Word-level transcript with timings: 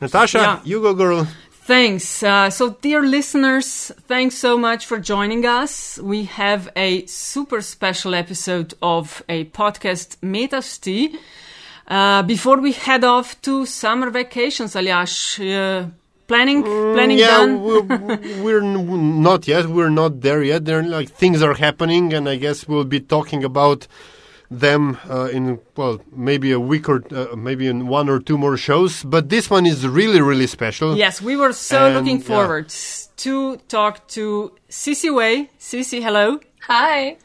Natasha, 0.00 0.38
Yeah. 0.38 0.60
you 0.64 0.82
go, 0.82 0.92
girl. 0.92 1.26
Thanks. 1.66 2.22
Uh, 2.22 2.50
so, 2.50 2.76
dear 2.82 3.02
listeners, 3.02 3.90
thanks 4.06 4.36
so 4.36 4.58
much 4.58 4.84
for 4.84 4.98
joining 4.98 5.46
us. 5.46 5.98
We 5.98 6.24
have 6.26 6.68
a 6.76 7.06
super 7.06 7.62
special 7.62 8.14
episode 8.14 8.74
of 8.82 9.22
a 9.28 9.46
podcast, 9.46 10.16
Metasti. 10.22 11.16
Uh, 11.88 12.22
before 12.24 12.58
we 12.60 12.72
head 12.72 13.04
off 13.04 13.40
to 13.42 13.64
summer 13.64 14.10
vacations, 14.10 14.74
Alyash, 14.74 15.40
uh, 15.40 15.86
planning, 16.28 16.62
planning 16.62 17.16
Mm, 17.16 17.20
yeah, 17.20 17.38
done? 17.38 17.62
we're, 17.62 18.42
we're 18.42 18.62
n- 18.62 19.22
not 19.22 19.48
yet. 19.48 19.64
We're 19.66 19.88
not 19.88 20.20
there 20.20 20.42
yet. 20.42 20.66
There, 20.66 20.82
like 20.82 21.08
things 21.08 21.42
are 21.42 21.54
happening, 21.54 22.12
and 22.12 22.28
I 22.28 22.36
guess 22.36 22.68
we'll 22.68 22.84
be 22.84 23.00
talking 23.00 23.42
about 23.44 23.86
them 24.50 24.98
uh, 25.08 25.28
in 25.32 25.58
well, 25.76 26.00
maybe 26.12 26.52
a 26.52 26.60
week 26.60 26.88
or 26.88 27.02
uh, 27.14 27.34
maybe 27.36 27.66
in 27.66 27.86
one 27.86 28.08
or 28.08 28.20
two 28.20 28.38
more 28.38 28.56
shows. 28.56 29.02
But 29.02 29.28
this 29.28 29.50
one 29.50 29.66
is 29.66 29.86
really, 29.86 30.20
really 30.20 30.46
special. 30.46 30.96
Yes, 30.96 31.20
we 31.20 31.36
were 31.36 31.52
so 31.52 31.86
And, 31.86 31.94
looking 31.96 32.18
yeah. 32.18 32.26
forward 32.26 32.68
to 33.18 33.56
talk 33.68 34.06
to 34.08 34.52
Sisi 34.68 35.14
Wei. 35.14 35.50
Sisi, 35.58 36.02
hello. 36.02 36.40
Hi. 36.62 37.16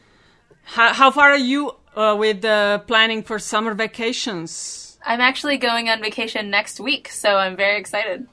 How, 0.64 0.92
how 0.94 1.10
far 1.10 1.30
are 1.30 1.36
you 1.36 1.72
uh, 1.96 2.16
with 2.18 2.44
uh, 2.44 2.78
planning 2.80 3.22
for 3.22 3.38
summer 3.38 3.74
vacations? 3.74 4.98
I'm 5.04 5.20
actually 5.20 5.58
going 5.58 5.88
on 5.88 6.00
vacation 6.00 6.50
next 6.50 6.78
week, 6.80 7.08
so 7.08 7.36
I'm 7.36 7.56
very 7.56 7.78
excited. 7.78 8.26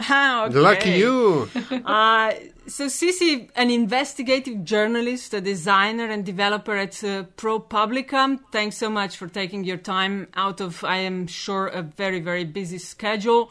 Ah, 0.00 0.46
okay. 0.46 0.58
Lucky 0.58 0.90
you. 0.92 1.48
Uh, 1.84 2.32
so, 2.68 2.86
Sisi, 2.86 3.48
an 3.54 3.70
investigative 3.70 4.64
journalist, 4.64 5.34
a 5.34 5.40
designer, 5.40 6.06
and 6.06 6.24
developer 6.24 6.76
at 6.76 7.02
uh, 7.04 7.24
ProPublica. 7.36 8.40
Thanks 8.52 8.76
so 8.76 8.90
much 8.90 9.16
for 9.16 9.28
taking 9.28 9.64
your 9.64 9.76
time 9.76 10.28
out 10.34 10.60
of, 10.60 10.82
I 10.84 10.98
am 10.98 11.26
sure, 11.26 11.68
a 11.68 11.82
very, 11.82 12.20
very 12.20 12.44
busy 12.44 12.78
schedule. 12.78 13.50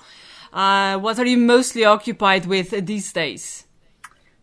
Uh, 0.51 0.97
what 0.99 1.19
are 1.19 1.25
you 1.25 1.37
mostly 1.37 1.85
occupied 1.85 2.45
with 2.45 2.85
these 2.85 3.11
days? 3.11 3.65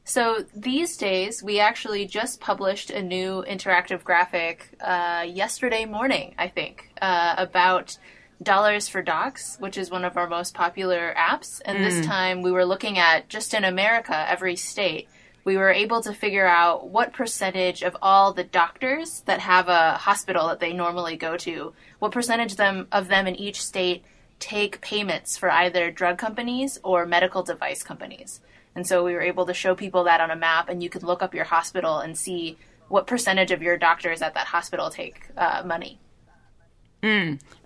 So 0.05 0.45
these 0.55 0.97
days, 0.97 1.42
we 1.42 1.61
actually 1.61 2.07
just 2.07 2.41
published 2.41 2.91
a 2.91 3.03
new 3.03 3.45
interactive 3.48 4.03
graphic 4.03 4.77
uh, 4.81 5.25
yesterday 5.27 5.84
morning, 5.84 6.34
I 6.39 6.48
think, 6.48 6.91
uh, 7.01 7.34
about 7.39 7.97
Dollars 8.43 8.89
for 8.89 9.03
Docs, 9.03 9.57
which 9.59 9.79
is 9.79 9.91
one 9.91 10.05
of 10.05 10.17
our 10.17 10.29
most 10.29 10.55
popular 10.55 11.15
apps. 11.17 11.61
And 11.65 11.85
this 11.85 12.05
time, 12.07 12.43
we 12.43 12.53
were 12.53 12.65
looking 12.65 12.98
at 12.98 13.29
just 13.29 13.55
in 13.55 13.65
America, 13.65 14.25
every 14.29 14.57
state. 14.57 15.09
We 15.45 15.57
were 15.57 15.71
able 15.71 16.03
to 16.03 16.12
figure 16.12 16.47
out 16.47 16.89
what 16.89 17.13
percentage 17.13 17.83
of 17.83 17.97
all 18.01 18.33
the 18.33 18.45
doctors 18.45 19.20
that 19.23 19.41
have 19.41 19.69
a 19.69 19.93
hospital 19.95 20.48
that 20.48 20.61
they 20.61 20.73
normally 20.73 21.17
go 21.17 21.37
to, 21.39 21.73
what 21.98 22.13
percentage 22.13 22.57
them 22.57 22.87
of 22.93 23.09
them 23.09 23.27
in 23.27 23.35
each 23.35 23.63
state 23.63 24.05
take 24.39 24.81
payments 24.81 25.37
for 25.37 25.51
either 25.51 25.91
drug 25.91 26.19
companies 26.19 26.79
or 26.83 27.07
medical 27.07 27.43
device 27.43 27.83
companies. 27.83 28.41
And 28.75 28.87
so 28.87 29.05
we 29.05 29.15
were 29.15 29.20
able 29.20 29.47
to 29.47 29.55
show 29.55 29.75
people 29.75 30.05
that 30.05 30.20
on 30.20 30.31
a 30.31 30.37
map, 30.37 30.69
and 30.69 30.83
you 30.83 30.89
could 30.89 31.03
look 31.03 31.23
up 31.23 31.35
your 31.35 31.45
hospital 31.45 31.98
and 31.98 32.17
see 32.17 32.57
what 32.89 33.07
percentage 33.07 33.51
of 33.51 33.63
your 33.63 33.77
doctors 33.77 34.23
at 34.23 34.35
that 34.35 34.48
hospital 34.48 34.91
take 34.91 35.27
uh, 35.37 35.63
money. 35.65 35.98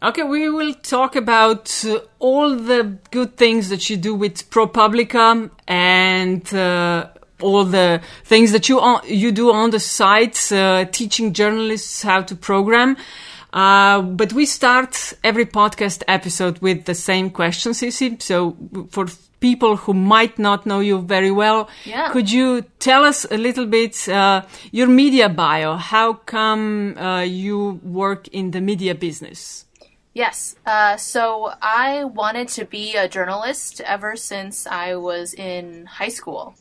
Okay, 0.03 0.23
we 0.23 0.49
will 0.49 0.73
talk 0.75 1.17
about 1.17 1.85
uh, 1.85 1.99
all 2.19 2.57
the 2.57 2.99
good 3.11 3.37
things 3.37 3.69
that 3.69 3.91
you 3.91 3.97
do 3.97 4.15
with 4.15 4.49
ProPublica 4.51 5.51
and 5.69 6.55
uh, 6.55 7.09
all 7.41 7.65
the 7.65 8.01
things 8.25 8.53
that 8.53 8.69
you 8.69 8.81
on, 8.81 9.01
you 9.07 9.33
do 9.33 9.53
on 9.53 9.71
the 9.71 9.81
site, 9.81 10.53
uh, 10.53 10.85
teaching 10.87 11.33
journalists 11.33 12.03
how 12.03 12.23
to 12.23 12.35
program. 12.35 12.97
Uh, 13.53 14.03
but 14.03 14.33
we 14.33 14.47
start 14.47 15.15
every 15.25 15.47
podcast 15.47 16.03
episode 16.09 16.59
with 16.59 16.85
the 16.85 16.95
same 16.95 17.31
question, 17.31 17.73
Sisi. 17.73 18.21
So 18.21 18.57
for 18.91 19.07
people 19.51 19.77
who 19.83 19.93
might 20.15 20.37
not 20.39 20.61
know 20.71 20.81
you 20.91 20.97
very 21.17 21.31
well, 21.43 21.61
Yeah. 21.85 22.09
could 22.15 22.29
you 22.39 22.47
tell 22.89 23.03
us 23.11 23.19
a 23.31 23.39
little 23.47 23.67
bit 23.79 23.95
uh, 24.09 24.43
your 24.79 24.89
media 25.03 25.29
bio? 25.29 25.71
How 25.93 26.09
come 26.37 26.97
uh, 26.99 27.23
you 27.45 27.59
work 28.03 28.23
in 28.39 28.51
the 28.55 28.61
media 28.61 28.95
business? 28.95 29.41
Yes. 30.25 30.57
Uh, 30.73 30.97
so 30.97 31.53
I 31.63 32.05
wanted 32.05 32.49
to 32.59 32.65
be 32.65 32.97
a 32.97 33.07
journalist 33.17 33.73
ever 33.97 34.13
since 34.17 34.67
I 34.85 34.89
was 35.09 35.35
in 35.35 35.87
high 36.01 36.15
school 36.19 36.55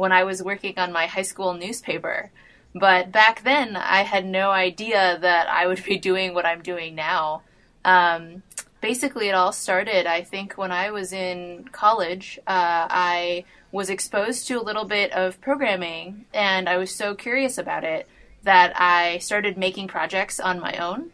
when 0.00 0.12
I 0.20 0.22
was 0.24 0.38
working 0.42 0.74
on 0.78 0.90
my 0.92 1.06
high 1.14 1.28
school 1.32 1.52
newspaper. 1.64 2.30
But 2.74 3.12
back 3.12 3.36
then, 3.50 3.76
I 3.76 4.00
had 4.12 4.24
no 4.24 4.46
idea 4.68 5.02
that 5.20 5.44
I 5.60 5.62
would 5.68 5.82
be 5.84 5.98
doing 6.10 6.28
what 6.34 6.46
I'm 6.50 6.62
doing 6.62 6.94
now. 7.10 7.42
Um, 7.84 8.42
basically, 8.82 9.30
it 9.30 9.34
all 9.34 9.52
started, 9.52 10.06
I 10.06 10.22
think, 10.22 10.58
when 10.58 10.70
I 10.70 10.90
was 10.90 11.14
in 11.14 11.68
college. 11.72 12.38
Uh, 12.46 12.86
I 12.90 13.44
was 13.70 13.88
exposed 13.88 14.46
to 14.48 14.60
a 14.60 14.62
little 14.62 14.84
bit 14.84 15.10
of 15.12 15.40
programming, 15.40 16.26
and 16.34 16.68
I 16.68 16.76
was 16.76 16.94
so 16.94 17.14
curious 17.14 17.56
about 17.56 17.84
it 17.84 18.06
that 18.42 18.78
I 18.78 19.18
started 19.18 19.56
making 19.56 19.88
projects 19.88 20.38
on 20.38 20.60
my 20.60 20.76
own 20.76 21.12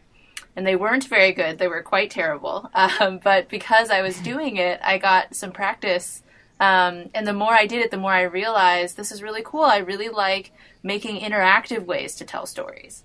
and 0.59 0.67
they 0.67 0.75
weren't 0.75 1.05
very 1.05 1.31
good. 1.31 1.57
They 1.57 1.69
were 1.69 1.81
quite 1.81 2.11
terrible. 2.11 2.69
Um, 2.99 3.19
but 3.23 3.49
because 3.49 3.91
I 3.91 4.01
was 4.01 4.19
doing 4.19 4.57
it, 4.57 4.79
I 4.83 4.97
got 4.97 5.35
some 5.35 5.51
practice. 5.51 6.23
Um, 6.59 7.09
and 7.13 7.25
the 7.25 7.33
more 7.33 7.53
I 7.53 7.65
did 7.65 7.81
it, 7.81 7.91
the 7.91 7.97
more 7.97 8.11
I 8.11 8.23
realized 8.23 8.97
this 8.97 9.11
is 9.11 9.23
really 9.23 9.43
cool. 9.45 9.63
I 9.63 9.77
really 9.77 10.09
like 10.09 10.51
making 10.83 11.21
interactive 11.21 11.85
ways 11.85 12.15
to 12.15 12.25
tell 12.25 12.45
stories. 12.45 13.03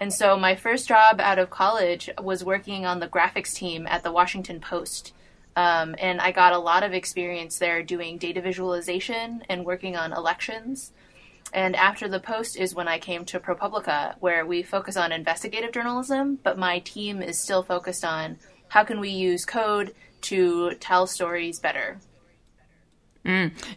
And 0.00 0.12
so 0.12 0.36
my 0.36 0.54
first 0.54 0.86
job 0.86 1.20
out 1.20 1.38
of 1.38 1.50
college 1.50 2.08
was 2.22 2.44
working 2.44 2.86
on 2.86 3.00
the 3.00 3.08
graphics 3.08 3.54
team 3.54 3.86
at 3.86 4.02
the 4.02 4.12
Washington 4.12 4.60
Post. 4.60 5.12
Um, 5.56 5.96
and 5.98 6.20
I 6.20 6.30
got 6.30 6.52
a 6.52 6.58
lot 6.58 6.84
of 6.84 6.92
experience 6.92 7.58
there 7.58 7.82
doing 7.82 8.16
data 8.16 8.40
visualization 8.40 9.42
and 9.48 9.64
working 9.64 9.96
on 9.96 10.12
elections. 10.12 10.92
And 11.52 11.74
after 11.74 12.08
the 12.08 12.20
Post 12.20 12.56
is 12.56 12.74
when 12.74 12.86
I 12.86 12.98
came 12.98 13.24
to 13.24 13.40
ProPublica, 13.40 14.14
where 14.20 14.46
we 14.46 14.62
focus 14.62 14.96
on 14.96 15.10
investigative 15.10 15.72
journalism, 15.72 16.38
but 16.44 16.58
my 16.58 16.78
team 16.80 17.20
is 17.20 17.40
still 17.40 17.62
focused 17.62 18.04
on 18.04 18.36
how 18.68 18.84
can 18.84 19.00
we 19.00 19.08
use 19.08 19.44
code 19.44 19.94
to 20.20 20.74
tell 20.74 21.06
stories 21.06 21.58
better. 21.58 21.98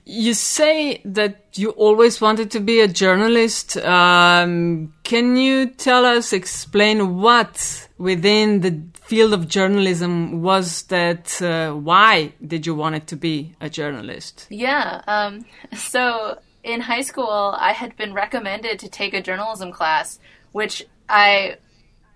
You 0.06 0.34
say 0.34 1.02
that 1.04 1.46
you 1.56 1.72
always 1.72 2.22
wanted 2.22 2.52
to 2.52 2.60
be 2.60 2.80
a 2.80 2.88
journalist. 2.88 3.76
Um, 3.78 4.94
can 5.04 5.36
you 5.36 5.68
tell 5.68 6.06
us, 6.06 6.32
explain 6.32 7.18
what 7.18 7.90
within 7.98 8.62
the 8.62 8.82
field 8.94 9.34
of 9.34 9.48
journalism 9.48 10.42
was 10.42 10.84
that? 10.84 11.42
Uh, 11.42 11.74
why 11.74 12.34
did 12.46 12.66
you 12.66 12.76
want 12.76 12.96
it 12.96 13.08
to 13.08 13.16
be 13.16 13.54
a 13.60 13.70
journalist? 13.70 14.48
Yeah. 14.50 15.02
Um, 15.08 15.46
so 15.76 16.40
in 16.64 16.82
high 16.82 17.02
school, 17.02 17.56
I 17.58 17.74
had 17.74 17.98
been 17.98 18.14
recommended 18.14 18.80
to 18.80 18.90
take 18.90 19.14
a 19.14 19.22
journalism 19.22 19.72
class, 19.72 20.20
which 20.52 20.86
I 21.10 21.58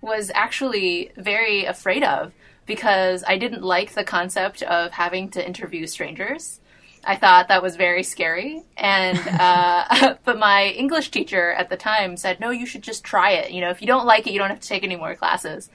was 0.00 0.30
actually 0.34 1.10
very 1.16 1.64
afraid 1.64 2.02
of 2.04 2.32
because 2.64 3.24
I 3.26 3.38
didn't 3.38 3.62
like 3.62 3.92
the 3.92 4.04
concept 4.04 4.62
of 4.62 4.92
having 4.92 5.30
to 5.30 5.46
interview 5.46 5.86
strangers. 5.86 6.60
I 7.06 7.14
thought 7.14 7.46
that 7.48 7.62
was 7.62 7.76
very 7.76 8.02
scary, 8.02 8.64
and 8.76 9.16
uh, 9.38 10.16
but 10.24 10.38
my 10.38 10.66
English 10.70 11.12
teacher 11.12 11.52
at 11.52 11.70
the 11.70 11.76
time 11.76 12.16
said, 12.16 12.40
"No, 12.40 12.50
you 12.50 12.66
should 12.66 12.82
just 12.82 13.04
try 13.04 13.30
it. 13.30 13.52
You 13.52 13.60
know, 13.60 13.70
if 13.70 13.80
you 13.80 13.86
don't 13.86 14.06
like 14.06 14.26
it, 14.26 14.32
you 14.32 14.40
don't 14.40 14.50
have 14.50 14.60
to 14.60 14.68
take 14.68 14.82
any 14.82 14.96
more 14.96 15.14
classes." 15.14 15.70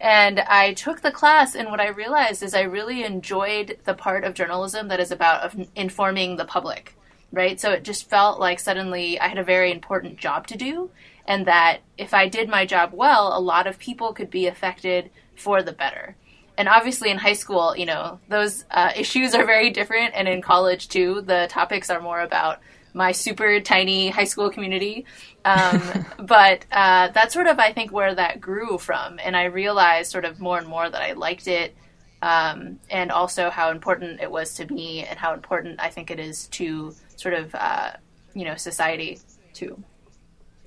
And 0.00 0.40
I 0.40 0.74
took 0.74 1.00
the 1.00 1.10
class, 1.10 1.56
and 1.56 1.68
what 1.70 1.80
I 1.80 1.88
realized 1.88 2.42
is 2.44 2.54
I 2.54 2.62
really 2.62 3.02
enjoyed 3.02 3.78
the 3.84 3.94
part 3.94 4.24
of 4.24 4.34
journalism 4.34 4.88
that 4.88 5.00
is 5.00 5.10
about 5.10 5.52
informing 5.74 6.36
the 6.36 6.44
public, 6.44 6.94
right? 7.32 7.60
So 7.60 7.72
it 7.72 7.82
just 7.82 8.08
felt 8.08 8.38
like 8.38 8.60
suddenly 8.60 9.18
I 9.18 9.28
had 9.28 9.38
a 9.38 9.44
very 9.44 9.72
important 9.72 10.16
job 10.16 10.46
to 10.48 10.56
do, 10.56 10.90
and 11.26 11.44
that 11.46 11.80
if 11.98 12.14
I 12.14 12.28
did 12.28 12.48
my 12.48 12.66
job 12.66 12.92
well, 12.92 13.36
a 13.36 13.40
lot 13.40 13.66
of 13.66 13.80
people 13.80 14.12
could 14.12 14.30
be 14.30 14.46
affected 14.46 15.10
for 15.34 15.60
the 15.62 15.72
better. 15.72 16.14
And 16.58 16.68
obviously, 16.68 17.10
in 17.10 17.18
high 17.18 17.32
school, 17.32 17.76
you 17.76 17.86
know, 17.86 18.20
those 18.28 18.64
uh, 18.70 18.92
issues 18.94 19.34
are 19.34 19.44
very 19.44 19.70
different, 19.70 20.14
and 20.14 20.28
in 20.28 20.42
college 20.42 20.88
too, 20.88 21.22
the 21.22 21.46
topics 21.50 21.88
are 21.90 22.00
more 22.00 22.20
about 22.20 22.60
my 22.94 23.12
super 23.12 23.60
tiny 23.60 24.10
high 24.10 24.24
school 24.24 24.50
community. 24.50 25.06
Um, 25.44 26.06
but 26.18 26.66
uh, 26.70 27.08
that's 27.08 27.32
sort 27.32 27.46
of, 27.46 27.58
I 27.58 27.72
think, 27.72 27.90
where 27.90 28.14
that 28.14 28.40
grew 28.40 28.78
from. 28.78 29.18
And 29.22 29.36
I 29.36 29.44
realized 29.44 30.10
sort 30.10 30.24
of 30.24 30.40
more 30.40 30.58
and 30.58 30.68
more 30.68 30.88
that 30.88 31.02
I 31.02 31.12
liked 31.12 31.48
it, 31.48 31.74
um, 32.20 32.78
and 32.90 33.10
also 33.10 33.50
how 33.50 33.70
important 33.70 34.20
it 34.20 34.30
was 34.30 34.54
to 34.54 34.72
me, 34.72 35.04
and 35.04 35.18
how 35.18 35.32
important 35.32 35.80
I 35.80 35.88
think 35.88 36.10
it 36.10 36.20
is 36.20 36.48
to 36.48 36.94
sort 37.16 37.34
of, 37.34 37.54
uh, 37.54 37.92
you 38.34 38.44
know, 38.44 38.56
society 38.56 39.18
too. 39.54 39.82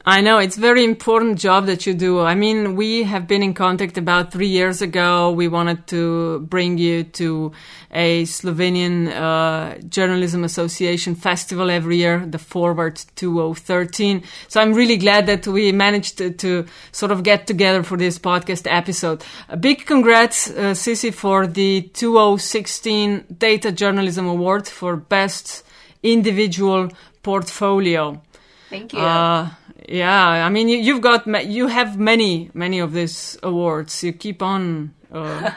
I 0.08 0.22
know 0.22 0.38
it's 0.38 0.56
very 0.56 0.84
important 0.84 1.40
job 1.40 1.66
that 1.66 1.88
you 1.88 1.96
do. 1.96 2.20
I 2.20 2.36
mean, 2.36 2.76
we 2.76 3.02
have 3.04 3.28
been 3.28 3.42
in 3.42 3.56
contact 3.56 3.98
about 3.98 4.32
three 4.32 4.50
years 4.50 4.84
ago. 4.84 5.32
We 5.32 5.48
wanted 5.48 5.88
to 5.88 6.42
bring 6.42 6.78
you 6.78 7.06
to 7.06 7.54
a 7.90 8.24
Slovenian 8.26 9.08
uh, 9.08 9.80
Journalism 9.90 10.44
Association 10.44 11.16
festival 11.16 11.72
every 11.72 11.98
year, 11.98 12.24
the 12.24 12.38
Forward 12.38 13.02
2013. 13.16 14.22
So 14.48 14.62
I'm 14.62 14.74
really 14.74 14.98
glad 14.98 15.26
that 15.26 15.48
we 15.48 15.72
managed 15.72 16.20
to, 16.20 16.30
to 16.30 16.68
sort 16.92 17.12
of 17.12 17.24
get 17.24 17.48
together 17.48 17.82
for 17.82 17.98
this 17.98 18.20
podcast 18.20 18.68
episode. 18.70 19.26
A 19.50 19.58
big 19.58 19.88
congrats, 19.88 20.52
uh, 20.52 20.76
Sisi, 20.76 21.12
for 21.12 21.48
the 21.48 21.82
2016 21.94 23.26
Data 23.40 23.72
Journalism 23.72 24.28
Award 24.28 24.68
for 24.68 24.98
Best 24.98 25.66
Individual 26.04 26.92
Portfolio. 27.24 28.22
Thank 28.70 28.94
you. 28.94 29.00
Uh, 29.00 29.50
yeah, 29.88 30.46
I 30.46 30.50
mean, 30.50 30.68
you, 30.68 30.78
you've 30.78 31.02
got 31.02 31.28
ma- 31.28 31.40
you 31.40 31.68
have 31.68 32.00
many 32.00 32.50
many 32.54 32.80
of 32.80 32.94
these 32.94 33.38
awards. 33.44 34.04
You 34.04 34.14
keep 34.14 34.42
on 34.42 34.94
uh, 35.12 35.52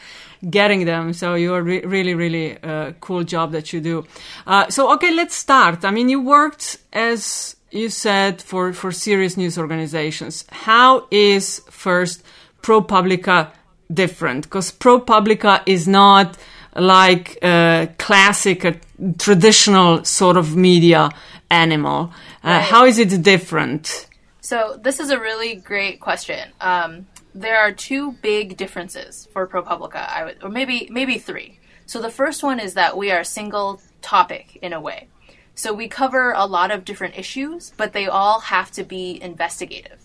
getting 0.50 0.84
them, 0.84 1.12
so 1.12 1.34
you're 1.34 1.62
re- 1.62 1.84
really 1.84 2.14
really 2.14 2.58
uh, 2.62 2.92
cool 3.00 3.24
job 3.24 3.52
that 3.52 3.72
you 3.72 3.80
do. 3.80 4.06
Uh, 4.46 4.68
so 4.68 4.92
okay, 4.94 5.12
let's 5.14 5.34
start. 5.34 5.84
I 5.84 5.90
mean, 5.90 6.08
you 6.08 6.20
worked 6.20 6.78
as 6.92 7.56
you 7.70 7.88
said 7.88 8.42
for 8.42 8.72
for 8.72 8.92
serious 8.92 9.36
news 9.36 9.58
organizations. 9.58 10.44
How 10.50 11.06
is 11.10 11.60
first 11.70 12.24
ProPublica 12.62 13.50
different? 13.92 14.44
Because 14.44 14.72
ProPublica 14.72 15.62
is 15.66 15.86
not 15.86 16.36
like 16.74 17.38
a 17.42 17.88
classic, 17.98 18.64
a 18.64 18.76
traditional 19.18 20.04
sort 20.04 20.36
of 20.36 20.56
media 20.56 21.10
animal. 21.50 22.12
Uh, 22.42 22.48
Right. 22.48 22.62
How 22.62 22.84
is 22.84 22.98
it 22.98 23.22
different? 23.22 24.06
So 24.40 24.78
this 24.80 25.00
is 25.00 25.10
a 25.10 25.18
really 25.18 25.56
great 25.56 26.00
question. 26.00 26.50
Um, 26.60 27.06
there 27.34 27.58
are 27.58 27.72
two 27.72 28.12
big 28.12 28.56
differences 28.56 29.28
for 29.32 29.46
ProPublica, 29.46 30.08
I 30.08 30.24
would, 30.24 30.42
or 30.42 30.48
maybe 30.48 30.88
maybe 30.90 31.18
three. 31.18 31.58
So 31.86 32.00
the 32.00 32.10
first 32.10 32.42
one 32.42 32.60
is 32.60 32.74
that 32.74 32.96
we 32.96 33.10
are 33.10 33.20
a 33.20 33.24
single 33.24 33.80
topic 34.02 34.58
in 34.62 34.72
a 34.72 34.80
way. 34.80 35.08
So 35.54 35.74
we 35.74 35.88
cover 35.88 36.32
a 36.32 36.46
lot 36.46 36.70
of 36.70 36.84
different 36.84 37.18
issues, 37.18 37.72
but 37.76 37.92
they 37.92 38.06
all 38.06 38.40
have 38.40 38.70
to 38.72 38.84
be 38.84 39.20
investigative, 39.20 40.00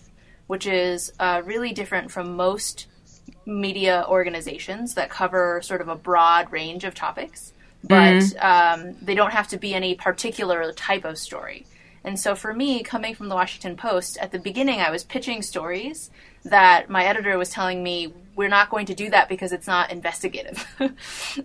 which 0.46 0.66
is 0.66 1.12
uh, 1.20 1.42
really 1.44 1.72
different 1.72 2.10
from 2.10 2.36
most 2.36 2.86
media 3.46 4.04
organizations 4.08 4.94
that 4.94 5.10
cover 5.10 5.60
sort 5.62 5.80
of 5.80 5.88
a 5.88 5.94
broad 5.94 6.50
range 6.50 6.84
of 6.84 6.94
topics, 6.94 7.52
but 7.84 8.22
um, 8.42 8.96
they 9.00 9.14
don't 9.14 9.32
have 9.32 9.48
to 9.48 9.58
be 9.58 9.74
any 9.74 9.94
particular 9.94 10.72
type 10.72 11.04
of 11.04 11.18
story. 11.18 11.66
And 12.04 12.20
so 12.20 12.34
for 12.34 12.52
me, 12.52 12.82
coming 12.82 13.14
from 13.14 13.28
the 13.28 13.34
Washington 13.34 13.76
Post, 13.76 14.18
at 14.18 14.30
the 14.30 14.38
beginning 14.38 14.80
I 14.80 14.90
was 14.90 15.04
pitching 15.04 15.40
stories 15.40 16.10
that 16.44 16.90
my 16.90 17.04
editor 17.04 17.38
was 17.38 17.48
telling 17.48 17.82
me, 17.82 18.12
we're 18.36 18.48
not 18.48 18.68
going 18.68 18.86
to 18.86 18.94
do 18.94 19.08
that 19.10 19.28
because 19.28 19.52
it's 19.52 19.66
not 19.66 19.90
investigative. 19.90 20.66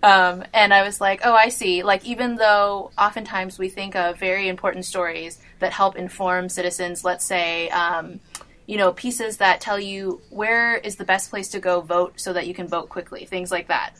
um, 0.03 0.43
and 0.53 0.73
I 0.73 0.83
was 0.83 0.99
like, 0.99 1.21
oh, 1.23 1.33
I 1.33 1.49
see. 1.49 1.83
Like, 1.83 2.05
even 2.05 2.35
though 2.35 2.91
oftentimes 2.97 3.57
we 3.57 3.69
think 3.69 3.95
of 3.95 4.19
very 4.19 4.49
important 4.49 4.85
stories 4.85 5.39
that 5.59 5.71
help 5.71 5.95
inform 5.95 6.49
citizens, 6.49 7.05
let's 7.05 7.23
say, 7.23 7.69
um, 7.69 8.19
you 8.65 8.75
know, 8.75 8.91
pieces 8.91 9.37
that 9.37 9.61
tell 9.61 9.79
you 9.79 10.21
where 10.29 10.75
is 10.77 10.97
the 10.97 11.05
best 11.05 11.29
place 11.29 11.49
to 11.49 11.59
go 11.59 11.79
vote 11.79 12.19
so 12.19 12.33
that 12.33 12.47
you 12.47 12.53
can 12.53 12.67
vote 12.67 12.89
quickly, 12.89 13.25
things 13.25 13.51
like 13.51 13.67
that. 13.67 13.93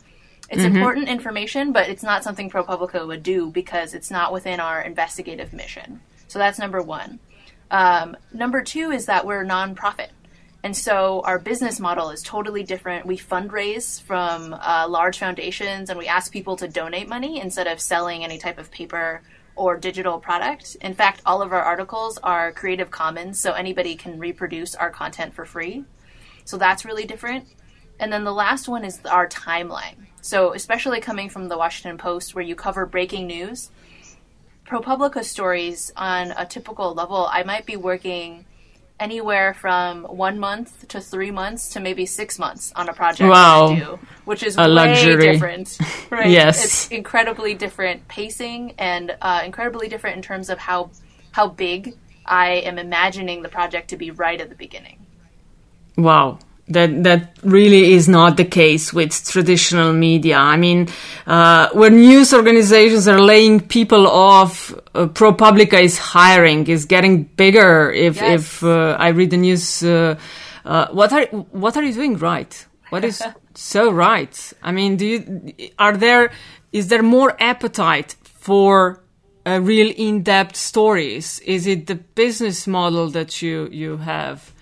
It's 0.50 0.64
important 0.64 1.08
information, 1.08 1.70
but 1.70 1.88
it's 1.88 2.02
not 2.02 2.24
something 2.24 2.50
ProPublica 2.50 3.06
would 3.06 3.22
do 3.22 3.50
because 3.50 3.94
it's 3.94 4.10
not 4.10 4.32
within 4.32 4.58
our 4.58 4.82
investigative 4.82 5.52
mission. 5.52 6.00
So 6.30 6.38
that's 6.38 6.60
number 6.60 6.80
one. 6.80 7.18
Um, 7.72 8.16
number 8.32 8.62
two 8.62 8.92
is 8.92 9.06
that 9.06 9.26
we're 9.26 9.42
a 9.42 9.46
nonprofit. 9.46 10.10
And 10.62 10.76
so 10.76 11.22
our 11.24 11.40
business 11.40 11.80
model 11.80 12.10
is 12.10 12.22
totally 12.22 12.62
different. 12.62 13.04
We 13.04 13.16
fundraise 13.16 14.00
from 14.00 14.54
uh, 14.54 14.86
large 14.88 15.18
foundations 15.18 15.90
and 15.90 15.98
we 15.98 16.06
ask 16.06 16.30
people 16.30 16.54
to 16.58 16.68
donate 16.68 17.08
money 17.08 17.40
instead 17.40 17.66
of 17.66 17.80
selling 17.80 18.22
any 18.22 18.38
type 18.38 18.58
of 18.58 18.70
paper 18.70 19.22
or 19.56 19.76
digital 19.76 20.20
product. 20.20 20.76
In 20.80 20.94
fact, 20.94 21.20
all 21.26 21.42
of 21.42 21.52
our 21.52 21.62
articles 21.62 22.16
are 22.18 22.52
Creative 22.52 22.92
Commons, 22.92 23.40
so 23.40 23.52
anybody 23.52 23.96
can 23.96 24.20
reproduce 24.20 24.76
our 24.76 24.90
content 24.90 25.34
for 25.34 25.44
free. 25.44 25.84
So 26.44 26.58
that's 26.58 26.84
really 26.84 27.06
different. 27.06 27.48
And 27.98 28.12
then 28.12 28.22
the 28.22 28.32
last 28.32 28.68
one 28.68 28.84
is 28.84 29.00
our 29.04 29.28
timeline. 29.28 30.06
So, 30.20 30.54
especially 30.54 31.00
coming 31.00 31.28
from 31.28 31.48
the 31.48 31.58
Washington 31.58 31.98
Post, 31.98 32.34
where 32.34 32.44
you 32.44 32.54
cover 32.54 32.86
breaking 32.86 33.26
news, 33.26 33.70
ProPublica 34.70 35.24
stories 35.24 35.92
on 35.96 36.30
a 36.30 36.46
typical 36.46 36.94
level, 36.94 37.26
I 37.30 37.42
might 37.42 37.66
be 37.66 37.76
working 37.76 38.44
anywhere 39.00 39.52
from 39.54 40.04
one 40.04 40.38
month 40.38 40.86
to 40.88 41.00
three 41.00 41.30
months 41.32 41.70
to 41.70 41.80
maybe 41.80 42.06
six 42.06 42.38
months 42.38 42.72
on 42.76 42.88
a 42.88 42.92
project 42.92 43.28
Wow. 43.28 43.68
I 43.68 43.78
do, 43.80 43.98
which 44.26 44.42
is 44.44 44.56
A 44.56 44.60
way 44.62 44.68
luxury. 44.68 45.32
different. 45.32 45.76
Right? 46.10 46.30
Yes. 46.30 46.64
it's 46.64 46.88
incredibly 46.88 47.54
different 47.54 48.06
pacing 48.08 48.74
and 48.78 49.16
uh, 49.22 49.42
incredibly 49.44 49.88
different 49.88 50.16
in 50.16 50.22
terms 50.22 50.50
of 50.50 50.58
how 50.58 50.90
how 51.32 51.48
big 51.48 51.94
I 52.26 52.48
am 52.68 52.78
imagining 52.78 53.42
the 53.42 53.48
project 53.48 53.90
to 53.90 53.96
be 53.96 54.10
right 54.10 54.40
at 54.40 54.48
the 54.50 54.54
beginning. 54.56 55.04
Wow. 55.96 56.38
That 56.70 57.02
that 57.02 57.36
really 57.42 57.94
is 57.94 58.08
not 58.08 58.36
the 58.36 58.44
case 58.44 58.92
with 58.92 59.10
traditional 59.28 59.92
media. 59.92 60.36
I 60.36 60.56
mean, 60.56 60.88
uh, 61.26 61.68
when 61.72 61.96
news 61.96 62.32
organizations 62.32 63.08
are 63.08 63.20
laying 63.20 63.60
people 63.60 64.06
off, 64.06 64.72
uh, 64.94 65.06
ProPublica 65.06 65.80
is 65.82 65.98
hiring, 65.98 66.66
is 66.68 66.86
getting 66.86 67.24
bigger. 67.24 67.90
If 67.90 68.16
Yes. 68.16 68.40
if 68.40 68.62
uh, 68.62 68.96
I 68.98 69.08
read 69.08 69.30
the 69.30 69.36
news, 69.36 69.82
uh, 69.82 70.14
uh, 70.64 70.86
what 70.92 71.12
are 71.12 71.26
what 71.50 71.76
are 71.76 71.82
you 71.82 71.92
doing 71.92 72.16
right? 72.18 72.66
What 72.90 73.04
is 73.04 73.20
so 73.54 73.90
right? 73.90 74.52
I 74.62 74.70
mean, 74.72 74.96
do 74.96 75.06
you 75.06 75.52
are 75.78 75.96
there 75.96 76.30
is 76.72 76.86
there 76.86 77.02
more 77.02 77.36
appetite 77.40 78.14
for 78.22 79.02
uh, 79.44 79.60
real 79.60 79.92
in-depth 79.96 80.54
stories? 80.54 81.40
Is 81.40 81.66
it 81.66 81.86
the 81.86 81.96
business 81.96 82.66
model 82.66 83.08
that 83.10 83.42
you 83.42 83.68
you 83.72 83.96
have? 83.98 84.52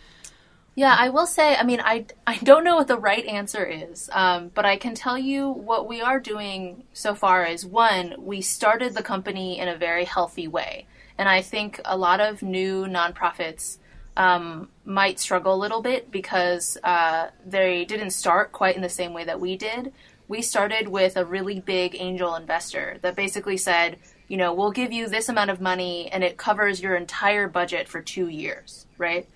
Yeah, 0.79 0.95
I 0.97 1.09
will 1.09 1.27
say, 1.27 1.57
I 1.57 1.65
mean, 1.65 1.81
I, 1.81 2.07
I 2.25 2.39
don't 2.39 2.63
know 2.63 2.77
what 2.77 2.87
the 2.87 2.97
right 2.97 3.27
answer 3.27 3.67
is, 3.67 4.09
um, 4.13 4.53
but 4.55 4.65
I 4.65 4.77
can 4.77 4.95
tell 4.95 5.19
you 5.19 5.51
what 5.51 5.89
we 5.89 6.01
are 6.01 6.21
doing 6.21 6.85
so 6.93 7.17
far 7.17 7.45
is 7.45 7.67
one, 7.67 8.15
we 8.17 8.43
started 8.43 8.95
the 8.95 9.03
company 9.03 9.59
in 9.59 9.67
a 9.67 9.77
very 9.77 10.05
healthy 10.05 10.47
way. 10.47 10.87
And 11.19 11.29
I 11.29 11.43
think 11.43 11.81
a 11.85 11.99
lot 11.99 12.21
of 12.21 12.43
new 12.43 12.85
nonprofits 12.85 13.79
um, 14.17 14.69
might 14.85 15.19
struggle 15.19 15.53
a 15.53 15.59
little 15.59 15.83
bit 15.83 16.13
because 16.13 16.79
uh, 16.85 17.31
they 17.45 17.85
didn't 17.85 18.11
start 18.11 18.53
quite 18.53 18.77
in 18.77 18.83
the 18.83 18.89
same 18.89 19.13
way 19.13 19.25
that 19.25 19.41
we 19.41 19.57
did. 19.57 19.93
We 20.29 20.43
started 20.43 20.87
with 20.87 21.17
a 21.17 21.25
really 21.25 21.59
big 21.59 21.97
angel 21.99 22.37
investor 22.37 22.99
that 23.03 23.17
basically 23.17 23.57
said, 23.57 23.99
you 24.29 24.37
know, 24.37 24.53
we'll 24.53 24.71
give 24.73 24.93
you 24.93 25.09
this 25.09 25.29
amount 25.29 25.51
of 25.51 25.61
money 25.61 26.11
and 26.13 26.23
it 26.23 26.37
covers 26.37 26.81
your 26.83 26.95
entire 26.97 27.49
budget 27.49 27.89
for 27.89 28.01
two 28.03 28.29
years, 28.29 28.87
right? 28.99 29.27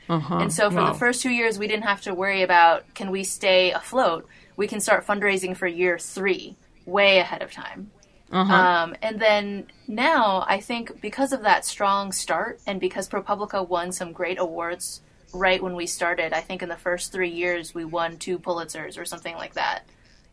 And 0.42 0.52
so 0.52 0.70
for 0.70 0.76
Wow. 0.82 0.92
the 0.92 0.98
first 0.98 1.22
two 1.22 1.30
years, 1.30 1.58
we 1.58 1.66
didn't 1.66 1.84
have 1.84 2.02
to 2.02 2.14
worry 2.14 2.42
about 2.42 2.92
can 2.94 3.10
we 3.10 3.24
stay 3.24 3.72
afloat. 3.72 4.28
We 4.56 4.66
can 4.68 4.80
start 4.80 5.06
fundraising 5.06 5.56
for 5.56 5.66
year 5.66 5.98
three, 5.98 6.56
way 6.84 7.18
ahead 7.18 7.42
of 7.42 7.50
time. 7.52 7.90
Um, 8.32 8.94
and 9.02 9.20
then 9.20 9.66
now, 9.88 10.44
I 10.48 10.60
think 10.60 11.00
because 11.02 11.32
of 11.34 11.42
that 11.42 11.64
strong 11.66 12.12
start 12.12 12.60
and 12.66 12.80
because 12.80 13.08
ProPublica 13.08 13.66
won 13.68 13.92
some 13.92 14.12
great 14.12 14.38
awards 14.38 15.02
right 15.34 15.62
when 15.62 15.74
we 15.74 15.86
started, 15.86 16.32
I 16.32 16.40
think 16.40 16.62
in 16.62 16.68
the 16.70 16.76
first 16.76 17.12
three 17.12 17.30
years 17.30 17.74
we 17.74 17.84
won 17.84 18.16
two 18.18 18.38
Pulitzers 18.38 18.98
or 18.98 19.04
something 19.04 19.36
like 19.36 19.54
that. 19.54 19.84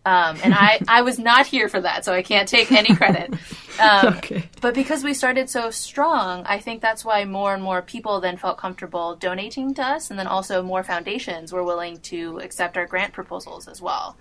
Um, 0.06 0.38
and 0.44 0.54
I, 0.54 0.80
I 0.88 1.02
was 1.02 1.20
not 1.20 1.48
here 1.48 1.70
for 1.70 1.82
that, 1.82 2.06
so 2.06 2.14
I 2.14 2.22
can't 2.22 2.48
take 2.48 2.72
any 2.72 2.96
credit. 2.96 3.34
Um, 3.80 4.08
Okay. 4.18 4.44
but 4.62 4.74
because 4.74 5.04
we 5.06 5.14
started 5.14 5.50
so 5.50 5.72
strong, 5.72 6.44
I 6.46 6.60
think 6.60 6.82
that's 6.82 7.06
why 7.06 7.24
more 7.24 7.54
and 7.54 7.64
more 7.64 7.82
people 7.82 8.20
then 8.20 8.36
felt 8.36 8.58
comfortable 8.58 9.16
donating 9.16 9.74
to 9.76 9.82
us, 9.84 10.10
and 10.10 10.20
then 10.20 10.28
also 10.28 10.62
more 10.62 10.84
foundations 10.84 11.54
were 11.54 11.64
willing 11.64 11.98
to 12.02 12.40
accept 12.40 12.76
our 12.78 12.86
grant 12.86 13.14
proposals 13.14 13.68
as 13.70 13.82
well. 13.82 14.18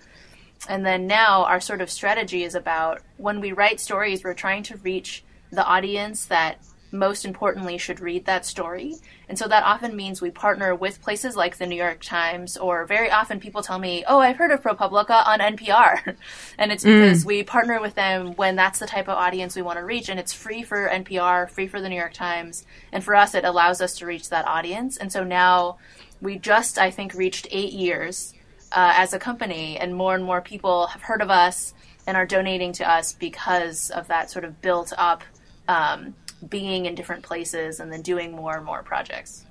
And 0.68 0.84
then 0.86 1.06
now 1.06 1.44
our 1.44 1.60
sort 1.60 1.80
of 1.80 1.90
strategy 1.90 2.44
is 2.44 2.54
about 2.54 3.00
when 3.16 3.40
we 3.40 3.52
write 3.52 3.80
stories, 3.80 4.22
we're 4.22 4.34
trying 4.34 4.62
to 4.64 4.76
reach 4.78 5.24
the 5.50 5.64
audience 5.64 6.26
that 6.26 6.58
most 6.90 7.24
importantly 7.24 7.78
should 7.78 8.00
read 8.00 8.24
that 8.24 8.46
story. 8.46 8.96
And 9.28 9.38
so 9.38 9.46
that 9.48 9.64
often 9.64 9.94
means 9.94 10.22
we 10.22 10.30
partner 10.30 10.74
with 10.74 11.02
places 11.02 11.36
like 11.36 11.58
the 11.58 11.66
New 11.66 11.76
York 11.76 12.00
Times, 12.00 12.56
or 12.56 12.86
very 12.86 13.10
often 13.10 13.40
people 13.40 13.62
tell 13.62 13.78
me, 13.78 14.04
Oh, 14.08 14.20
I've 14.20 14.36
heard 14.36 14.50
of 14.50 14.62
ProPublica 14.62 15.26
on 15.26 15.40
NPR. 15.40 16.16
and 16.58 16.72
it's 16.72 16.84
because 16.84 17.24
we 17.24 17.42
partner 17.42 17.80
with 17.80 17.94
them 17.94 18.34
when 18.36 18.56
that's 18.56 18.78
the 18.78 18.86
type 18.86 19.08
of 19.08 19.18
audience 19.18 19.54
we 19.54 19.62
want 19.62 19.78
to 19.78 19.84
reach. 19.84 20.08
And 20.08 20.18
it's 20.18 20.32
free 20.32 20.62
for 20.62 20.88
NPR, 20.88 21.50
free 21.50 21.66
for 21.66 21.80
the 21.80 21.88
New 21.88 21.96
York 21.96 22.14
Times. 22.14 22.64
And 22.92 23.04
for 23.04 23.14
us, 23.14 23.34
it 23.34 23.44
allows 23.44 23.80
us 23.80 23.98
to 23.98 24.06
reach 24.06 24.30
that 24.30 24.46
audience. 24.46 24.96
And 24.96 25.12
so 25.12 25.24
now 25.24 25.78
we 26.20 26.38
just, 26.38 26.78
I 26.78 26.90
think, 26.90 27.14
reached 27.14 27.46
eight 27.50 27.72
years 27.72 28.34
uh, 28.72 28.92
as 28.96 29.12
a 29.12 29.18
company, 29.18 29.78
and 29.78 29.94
more 29.94 30.14
and 30.14 30.24
more 30.24 30.40
people 30.40 30.88
have 30.88 31.02
heard 31.02 31.22
of 31.22 31.30
us 31.30 31.72
and 32.06 32.16
are 32.16 32.26
donating 32.26 32.72
to 32.72 32.90
us 32.90 33.12
because 33.12 33.90
of 33.90 34.08
that 34.08 34.30
sort 34.30 34.44
of 34.44 34.60
built 34.60 34.92
up 34.96 35.22
um, 35.68 36.14
being 36.48 36.86
in 36.86 36.94
different 36.94 37.22
places 37.22 37.80
and 37.80 37.92
then 37.92 38.02
doing 38.02 38.32
more 38.32 38.56
and 38.56 38.64
more 38.64 38.82
projects. 38.82 39.44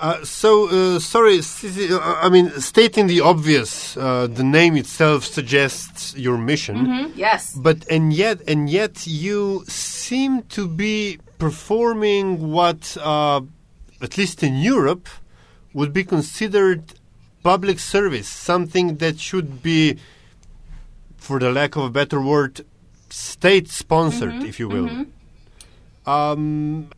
Uh, 0.00 0.24
so, 0.24 0.68
uh, 0.68 0.98
sorry, 0.98 1.40
uh, 1.40 2.00
I 2.00 2.30
mean, 2.30 2.48
stating 2.58 3.06
the 3.06 3.20
obvious, 3.20 3.98
uh, 3.98 4.28
the 4.28 4.42
name 4.42 4.76
itself 4.76 5.24
suggests 5.24 6.16
your 6.16 6.38
mission. 6.38 7.12
Yes. 7.14 7.54
But 7.54 7.86
and 7.90 8.10
yet 8.10 8.40
and 8.48 8.70
yet 8.70 9.06
you 9.06 9.64
seem 9.68 10.42
to 10.56 10.66
be 10.66 11.18
performing 11.38 12.50
what, 12.50 12.96
uh, 12.98 13.42
at 14.00 14.16
least 14.16 14.42
in 14.42 14.56
Europe, 14.56 15.06
would 15.74 15.92
be 15.92 16.04
considered 16.04 16.94
public 17.42 17.78
service, 17.78 18.28
something 18.28 18.96
that 18.96 19.18
should 19.20 19.62
be, 19.62 19.98
for 21.18 21.38
the 21.38 21.50
lack 21.50 21.76
of 21.76 21.84
a 21.84 21.90
better 21.90 22.20
word, 22.22 22.64
state 23.12 23.68
sponsored, 23.68 24.42
if 24.44 24.58
you 24.58 24.68
will. 24.68 25.06
Um, 26.06 26.88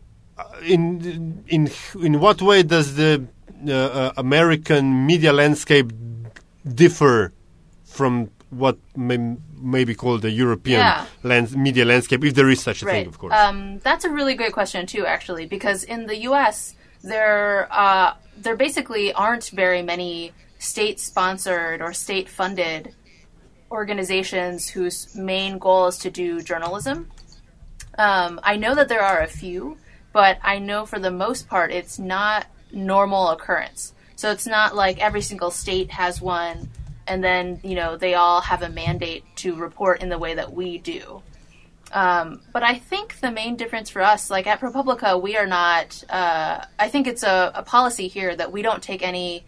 in 0.66 1.42
in 1.49 1.71
in 2.00 2.21
what 2.21 2.40
way 2.42 2.62
does 2.62 2.95
the 2.97 3.25
uh, 3.66 3.73
uh, 3.73 4.12
American 4.16 5.07
media 5.07 5.33
landscape 5.33 5.92
differ 6.75 7.33
from 7.85 8.31
what 8.50 8.76
may, 8.97 9.19
may 9.61 9.85
be 9.85 9.95
called 9.95 10.23
the 10.23 10.31
European 10.31 10.81
Yeah. 10.81 11.07
lands, 11.23 11.57
media 11.57 11.85
landscape, 11.85 12.25
if 12.25 12.35
there 12.35 12.50
is 12.50 12.61
such 12.61 12.83
a 12.83 12.87
Right. 12.87 12.92
thing, 12.92 13.07
of 13.07 13.19
course? 13.19 13.33
Um, 13.35 13.78
that's 13.83 14.04
a 14.04 14.11
really 14.11 14.35
great 14.35 14.52
question 14.52 14.87
too, 14.87 15.07
actually, 15.07 15.47
because 15.47 15.85
in 15.85 16.07
the 16.07 16.19
U.S. 16.28 16.75
there 17.02 17.69
uh, 17.71 18.14
there 18.37 18.57
basically 18.57 19.12
aren't 19.12 19.49
very 19.50 19.83
many 19.83 20.33
state-sponsored 20.59 21.83
or 21.83 21.92
state-funded 21.92 22.95
organizations 23.73 24.69
whose 24.69 25.14
main 25.17 25.59
goal 25.59 25.87
is 25.87 25.99
to 25.99 26.11
do 26.11 26.43
journalism. 26.43 27.11
Um, 27.99 28.38
I 28.43 28.57
know 28.57 28.75
that 28.75 28.88
there 28.88 29.02
are 29.02 29.21
a 29.21 29.26
few, 29.26 29.79
but 30.12 30.38
I 30.43 30.59
know 30.59 30.87
for 30.87 30.99
the 30.99 31.11
most 31.11 31.49
part 31.49 31.73
it's 31.73 31.99
not 31.99 32.47
normal 32.71 33.31
occurrence. 33.31 33.95
So 34.17 34.31
it's 34.31 34.47
not 34.47 34.76
like 34.76 35.00
every 35.00 35.23
single 35.23 35.50
state 35.50 35.91
has 35.91 36.21
one, 36.21 36.69
and 37.07 37.25
then 37.25 37.61
you 37.64 37.75
know 37.75 37.97
they 37.97 38.14
all 38.14 38.41
have 38.41 38.62
a 38.62 38.69
mandate 38.69 39.25
to 39.37 39.57
report 39.57 40.02
in 40.02 40.09
the 40.09 40.19
way 40.19 40.35
that 40.35 40.52
we 40.52 40.79
do. 40.79 41.23
Um, 41.93 42.41
but 42.52 42.62
I 42.62 42.79
think 42.79 43.21
the 43.21 43.31
main 43.31 43.57
difference 43.57 43.91
for 43.91 44.00
us, 44.00 44.31
like 44.31 44.47
at 44.47 44.61
ProPublica, 44.61 45.21
we 45.21 45.37
are 45.37 45.47
not. 45.47 46.05
Uh, 46.09 46.64
I 46.79 46.88
think 46.88 47.07
it's 47.07 47.23
a, 47.23 47.52
a 47.55 47.62
policy 47.62 48.09
here 48.09 48.35
that 48.35 48.52
we 48.52 48.62
don't 48.62 48.83
take 48.83 49.02
any 49.02 49.45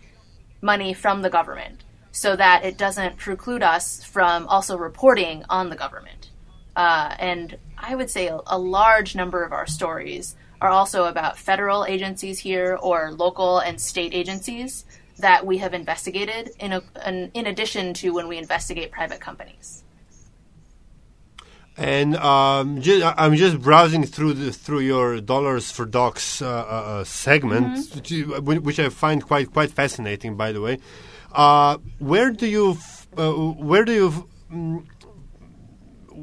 money 0.61 0.93
from 0.93 1.23
the 1.23 1.31
government, 1.31 1.85
so 2.15 2.37
that 2.37 2.65
it 2.65 2.79
doesn't 2.79 3.17
preclude 3.17 3.63
us 3.63 4.03
from 4.05 4.47
also 4.47 4.79
reporting 4.79 5.45
on 5.51 5.69
the 5.69 5.75
government. 5.75 6.31
Uh, 6.77 7.15
and 7.19 7.59
I 7.77 7.97
would 7.97 8.09
say 8.09 8.29
a, 8.29 8.59
large 8.59 9.17
number 9.17 9.43
of 9.43 9.53
our 9.53 9.67
stories 9.67 10.37
are 10.61 10.71
also 10.71 11.05
about 11.07 11.37
federal 11.37 11.85
agencies 11.85 12.39
here 12.39 12.79
or 12.81 13.11
local 13.13 13.59
and 13.59 13.81
state 13.81 14.15
agencies 14.15 14.85
that 15.19 15.45
we 15.45 15.59
have 15.59 15.75
investigated 15.75 16.51
in, 16.61 16.73
a, 16.73 16.83
in 17.35 17.47
addition 17.47 17.93
to 17.95 18.11
when 18.11 18.29
we 18.29 18.39
investigate 18.39 18.91
private 18.91 19.21
companies. 19.21 19.84
And 21.77 22.15
um, 22.17 22.81
ju- 22.81 23.03
I'm 23.05 23.35
just 23.35 23.61
browsing 23.61 24.05
through 24.05 24.35
the, 24.35 24.53
through 24.53 24.81
your 24.81 25.21
dollars 25.21 25.73
for 25.73 25.85
docs 25.85 26.41
uh, 26.41 26.47
uh, 26.47 26.51
uh, 27.01 27.05
segment, 27.05 27.67
Mm-hmm. 27.79 28.45
which, 28.45 28.61
which 28.61 28.79
I 28.79 28.89
find 28.91 29.25
quite 29.25 29.53
quite 29.53 29.71
fascinating. 29.73 30.37
By 30.37 30.53
the 30.53 30.61
way, 30.61 30.79
uh, 31.33 31.79
where 31.99 32.31
do 32.31 32.47
you 32.47 32.73
f- 32.73 33.09
uh, 33.19 33.33
where 33.33 33.85
do 33.85 33.93
you 33.93 34.09
f- 34.09 34.23
mm, 34.53 34.85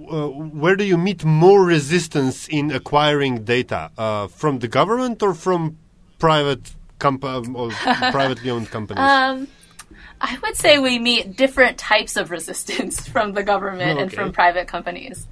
uh, 0.10 0.28
where 0.30 0.76
do 0.78 0.84
you 0.86 0.98
meet 0.98 1.26
more 1.26 1.64
resistance 1.66 2.48
in 2.48 2.72
acquiring 2.72 3.44
data 3.44 3.92
uh, 3.98 4.28
from 4.28 4.60
the 4.60 4.68
government 4.70 5.22
or 5.22 5.34
from 5.34 5.78
private 6.18 6.74
comp- 7.00 7.26
um, 7.26 7.56
or 7.58 7.72
privately 8.12 8.50
owned 8.50 8.70
companies? 8.72 9.02
Um, 9.04 9.48
I 10.22 10.38
would 10.44 10.56
say 10.56 10.78
we 10.80 10.98
meet 11.00 11.36
different 11.36 11.78
types 11.78 12.16
of 12.16 12.32
resistance 12.32 13.06
from 13.14 13.34
the 13.34 13.44
government 13.44 14.00
and 14.00 14.14
from 14.14 14.32
private 14.32 14.68
companies. 14.70 15.28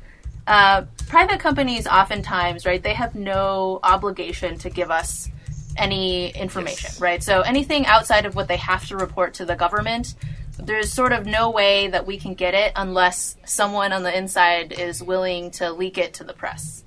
Uh, 0.50 0.84
private 1.08 1.40
companies, 1.40 1.86
oftentimes, 1.86 2.66
right, 2.66 2.82
they 2.82 2.96
have 2.96 3.14
no 3.14 3.80
obligation 3.84 4.58
to 4.58 4.68
give 4.72 4.90
us 4.90 5.30
any 5.78 6.32
information, 6.32 6.90
Yes. 6.92 7.00
right? 7.00 7.24
So 7.24 7.42
anything 7.42 7.86
outside 7.86 8.26
of 8.26 8.36
what 8.36 8.48
they 8.48 8.58
have 8.58 8.88
to 8.88 8.98
report 8.98 9.36
to 9.36 9.46
the 9.46 9.56
government, 9.56 10.16
there's 10.58 10.92
sort 10.92 11.14
of 11.14 11.28
no 11.28 11.52
way 11.52 11.88
that 11.90 12.08
we 12.08 12.18
can 12.18 12.34
get 12.34 12.56
it 12.56 12.72
unless 12.76 13.38
someone 13.46 13.94
on 13.94 14.02
the 14.02 14.18
inside 14.18 14.72
is 14.72 15.04
willing 15.04 15.52
to 15.52 15.72
leak 15.72 16.00
it 16.00 16.16
to 16.16 16.24
the 16.24 16.34
press. 16.34 16.84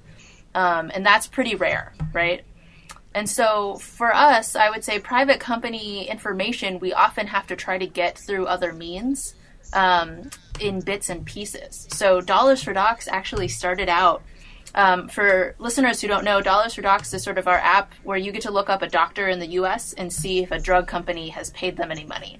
Um, 0.56 0.90
and 0.92 1.06
that's 1.06 1.28
pretty 1.28 1.54
rare, 1.54 1.92
right? 2.12 2.44
And 3.14 3.30
so 3.30 3.76
for 3.76 4.12
us, 4.12 4.56
I 4.56 4.70
would 4.70 4.82
say 4.82 4.98
private 4.98 5.38
company 5.38 6.10
information 6.10 6.80
we 6.80 6.92
often 6.92 7.28
have 7.28 7.46
to 7.46 7.54
try 7.54 7.78
to 7.78 7.86
get 7.86 8.18
through 8.18 8.46
other 8.46 8.72
means 8.72 9.34
um, 9.72 10.30
in 10.60 10.80
bits 10.80 11.08
and 11.08 11.24
pieces. 11.24 11.88
So 11.90 12.20
Dollars 12.20 12.62
for 12.62 12.72
Docs 12.72 13.08
actually 13.08 13.48
started 13.48 13.88
out. 13.88 14.22
Um, 14.74 15.08
for 15.08 15.54
listeners 15.58 16.00
who 16.00 16.08
don't 16.08 16.24
know, 16.24 16.40
Dollars 16.40 16.74
for 16.74 16.82
Docs 16.82 17.12
is 17.12 17.22
sort 17.22 17.36
of 17.36 17.46
our 17.46 17.58
app 17.58 17.92
where 18.04 18.16
you 18.16 18.32
get 18.32 18.42
to 18.42 18.50
look 18.50 18.70
up 18.70 18.80
a 18.80 18.88
doctor 18.88 19.28
in 19.28 19.38
the 19.38 19.48
US 19.48 19.92
and 19.92 20.12
see 20.12 20.42
if 20.42 20.50
a 20.50 20.58
drug 20.58 20.86
company 20.86 21.28
has 21.28 21.50
paid 21.50 21.76
them 21.76 21.90
any 21.90 22.04
money. 22.04 22.38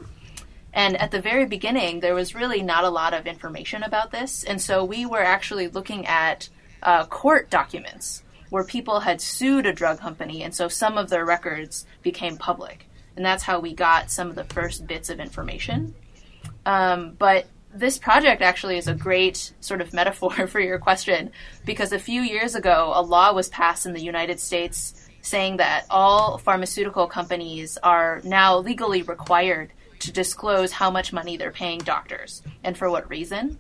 And 0.72 0.96
at 0.96 1.10
the 1.10 1.20
very 1.20 1.44
beginning, 1.44 2.00
there 2.00 2.14
was 2.14 2.34
really 2.34 2.62
not 2.62 2.84
a 2.84 2.90
lot 2.90 3.12
of 3.12 3.26
information 3.26 3.82
about 3.82 4.10
this. 4.10 4.44
And 4.44 4.60
so 4.60 4.84
we 4.84 5.04
were 5.04 5.22
actually 5.22 5.68
looking 5.68 6.06
at 6.06 6.48
uh, 6.82 7.04
court 7.06 7.50
documents 7.50 8.22
where 8.48 8.64
people 8.64 9.00
had 9.00 9.20
sued 9.20 9.66
a 9.66 9.72
drug 9.72 9.98
company. 9.98 10.42
And 10.42 10.54
so 10.54 10.68
some 10.68 10.96
of 10.96 11.10
their 11.10 11.24
records 11.24 11.86
became 12.02 12.36
public. 12.36 12.88
And 13.16 13.24
that's 13.24 13.42
how 13.42 13.60
we 13.60 13.74
got 13.74 14.10
some 14.10 14.28
of 14.28 14.34
the 14.34 14.44
first 14.44 14.86
bits 14.86 15.10
of 15.10 15.20
information. 15.20 15.94
Um, 16.66 17.14
but 17.18 17.46
this 17.74 17.98
project 17.98 18.42
actually 18.42 18.76
is 18.76 18.86
a 18.86 18.94
great 18.94 19.52
sort 19.60 19.80
of 19.80 19.92
metaphor 19.92 20.46
for 20.46 20.60
your 20.60 20.78
question 20.78 21.30
because 21.64 21.92
a 21.92 21.98
few 21.98 22.22
years 22.22 22.54
ago, 22.54 22.92
a 22.94 23.02
law 23.02 23.32
was 23.32 23.48
passed 23.48 23.86
in 23.86 23.92
the 23.92 24.02
United 24.02 24.38
States 24.40 25.08
saying 25.22 25.56
that 25.58 25.86
all 25.88 26.36
pharmaceutical 26.38 27.06
companies 27.06 27.78
are 27.82 28.20
now 28.24 28.58
legally 28.58 29.02
required 29.02 29.72
to 30.00 30.12
disclose 30.12 30.72
how 30.72 30.90
much 30.90 31.12
money 31.12 31.36
they're 31.36 31.52
paying 31.52 31.78
doctors 31.78 32.42
and 32.64 32.76
for 32.76 32.90
what 32.90 33.08
reason. 33.08 33.56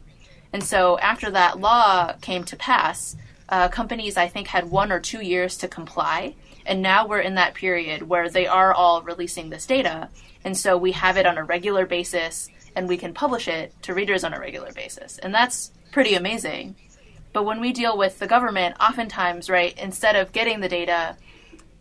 And 0.52 0.62
so 0.62 0.98
after 0.98 1.30
that 1.30 1.60
law 1.60 2.12
came 2.20 2.44
to 2.44 2.56
pass, 2.56 3.16
uh, 3.48 3.68
companies 3.68 4.16
I 4.16 4.26
think 4.26 4.48
had 4.48 4.70
one 4.70 4.90
or 4.90 4.98
two 4.98 5.22
years 5.22 5.56
to 5.58 5.68
comply. 5.68 6.34
And 6.66 6.82
now 6.82 7.06
we're 7.06 7.20
in 7.20 7.36
that 7.36 7.54
period 7.54 8.02
where 8.02 8.28
they 8.28 8.46
are 8.46 8.74
all 8.74 9.02
releasing 9.02 9.50
this 9.50 9.66
data. 9.66 10.08
And 10.44 10.56
so 10.56 10.76
we 10.76 10.92
have 10.92 11.16
it 11.16 11.26
on 11.26 11.38
a 11.38 11.44
regular 11.44 11.86
basis 11.86 12.48
and 12.74 12.88
we 12.88 12.96
can 12.96 13.14
publish 13.14 13.48
it 13.48 13.74
to 13.82 13.94
readers 13.94 14.24
on 14.24 14.34
a 14.34 14.40
regular 14.40 14.72
basis. 14.72 15.18
And 15.18 15.34
that's 15.34 15.72
pretty 15.90 16.14
amazing. 16.14 16.76
But 17.32 17.44
when 17.44 17.60
we 17.60 17.72
deal 17.72 17.96
with 17.96 18.18
the 18.18 18.26
government, 18.26 18.76
oftentimes, 18.80 19.48
right, 19.48 19.76
instead 19.78 20.16
of 20.16 20.32
getting 20.32 20.60
the 20.60 20.68
data, 20.68 21.16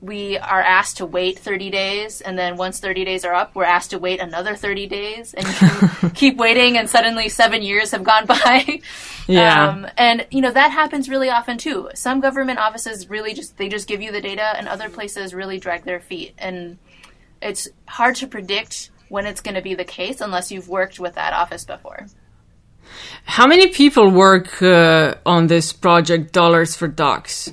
we 0.01 0.37
are 0.37 0.61
asked 0.61 0.97
to 0.97 1.05
wait 1.05 1.37
30 1.37 1.69
days 1.69 2.21
and 2.21 2.37
then 2.37 2.57
once 2.57 2.79
30 2.79 3.05
days 3.05 3.23
are 3.23 3.35
up 3.35 3.53
we're 3.53 3.63
asked 3.63 3.91
to 3.91 3.99
wait 3.99 4.19
another 4.19 4.55
30 4.55 4.87
days 4.87 5.35
and 5.35 6.13
keep 6.15 6.37
waiting 6.37 6.75
and 6.77 6.89
suddenly 6.89 7.29
seven 7.29 7.61
years 7.61 7.91
have 7.91 8.03
gone 8.03 8.25
by 8.25 8.81
Yeah. 9.27 9.69
um, 9.69 9.87
and 9.97 10.25
you 10.31 10.41
know 10.41 10.51
that 10.51 10.71
happens 10.71 11.07
really 11.07 11.29
often 11.29 11.59
too 11.59 11.89
some 11.93 12.19
government 12.19 12.57
offices 12.57 13.09
really 13.09 13.35
just 13.35 13.57
they 13.57 13.69
just 13.69 13.87
give 13.87 14.01
you 14.01 14.11
the 14.11 14.21
data 14.21 14.57
and 14.57 14.67
other 14.67 14.89
places 14.89 15.33
really 15.35 15.59
drag 15.59 15.83
their 15.83 15.99
feet 15.99 16.33
and 16.39 16.79
it's 17.41 17.69
hard 17.87 18.15
to 18.17 18.27
predict 18.27 18.90
when 19.11 19.25
it's 19.25 19.41
going 19.41 19.55
to 19.55 19.61
be 19.61 19.75
the 19.75 19.89
case 19.99 20.21
unless 20.21 20.51
you've 20.51 20.69
worked 20.69 20.97
with 20.99 21.15
that 21.15 21.33
office 21.33 21.65
before 21.65 22.07
How 23.37 23.45
many 23.45 23.67
people 23.67 24.09
work 24.09 24.61
uh, 24.61 25.15
on 25.25 25.47
this 25.47 25.73
project, 25.73 26.33
Dollars 26.33 26.75
for 26.75 26.87
Docs? 26.87 27.51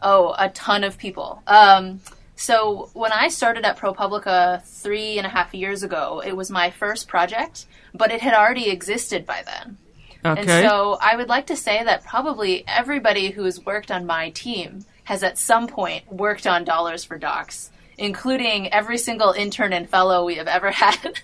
Oh, 0.00 0.34
a 0.38 0.48
ton 0.50 0.84
of 0.84 0.96
people. 0.96 1.42
Um, 1.46 2.00
so 2.36 2.90
when 2.94 3.12
I 3.12 3.28
started 3.28 3.64
at 3.64 3.78
ProPublica 3.78 4.62
three 4.82 5.18
and 5.18 5.26
a 5.26 5.30
half 5.36 5.52
years 5.54 5.82
ago, 5.82 6.22
it 6.24 6.34
was 6.36 6.50
my 6.50 6.70
first 6.70 7.08
project, 7.08 7.66
but 7.92 8.12
it 8.12 8.20
had 8.20 8.34
already 8.34 8.70
existed 8.70 9.26
by 9.26 9.42
then. 9.50 9.76
Okay. 10.24 10.40
And 10.40 10.48
so 10.68 10.98
I 11.00 11.16
would 11.16 11.28
like 11.28 11.46
to 11.46 11.56
say 11.56 11.82
that 11.82 12.04
probably 12.04 12.64
everybody 12.66 13.30
who's 13.30 13.64
worked 13.64 13.90
on 13.90 14.06
my 14.06 14.30
team 14.30 14.84
has 15.04 15.22
at 15.22 15.38
some 15.38 15.66
point 15.66 16.02
worked 16.12 16.46
on 16.46 16.64
Dollars 16.64 17.02
for 17.04 17.18
Docs, 17.18 17.70
including 17.98 18.72
every 18.72 18.96
single 18.98 19.32
intern 19.32 19.72
and 19.72 19.88
fellow 19.88 20.24
we 20.24 20.36
have 20.36 20.48
ever 20.48 20.70
had. 20.82 21.20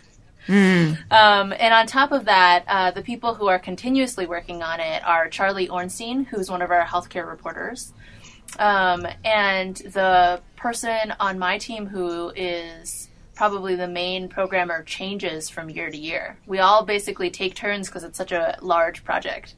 Um, 0.46 1.54
and 1.58 1.72
on 1.72 1.86
top 1.86 2.12
of 2.12 2.26
that, 2.26 2.64
uh, 2.66 2.90
the 2.90 3.02
people 3.02 3.34
who 3.34 3.46
are 3.46 3.58
continuously 3.58 4.26
working 4.26 4.62
on 4.62 4.80
it 4.80 5.02
are 5.04 5.28
Charlie 5.28 5.68
Ornstein, 5.68 6.24
who's 6.24 6.50
one 6.50 6.60
of 6.60 6.70
our 6.70 6.84
healthcare 6.84 7.26
reporters, 7.26 7.94
um, 8.58 9.06
and 9.24 9.76
the 9.76 10.42
person 10.56 11.14
on 11.18 11.38
my 11.38 11.56
team 11.56 11.86
who 11.86 12.30
is 12.36 13.08
probably 13.34 13.74
the 13.74 13.88
main 13.88 14.28
programmer 14.28 14.82
changes 14.82 15.48
from 15.48 15.70
year 15.70 15.90
to 15.90 15.96
year. 15.96 16.38
We 16.46 16.58
all 16.58 16.84
basically 16.84 17.30
take 17.30 17.54
turns 17.54 17.88
because 17.88 18.04
it's 18.04 18.18
such 18.18 18.32
a 18.32 18.56
large 18.60 19.02
project. 19.02 19.54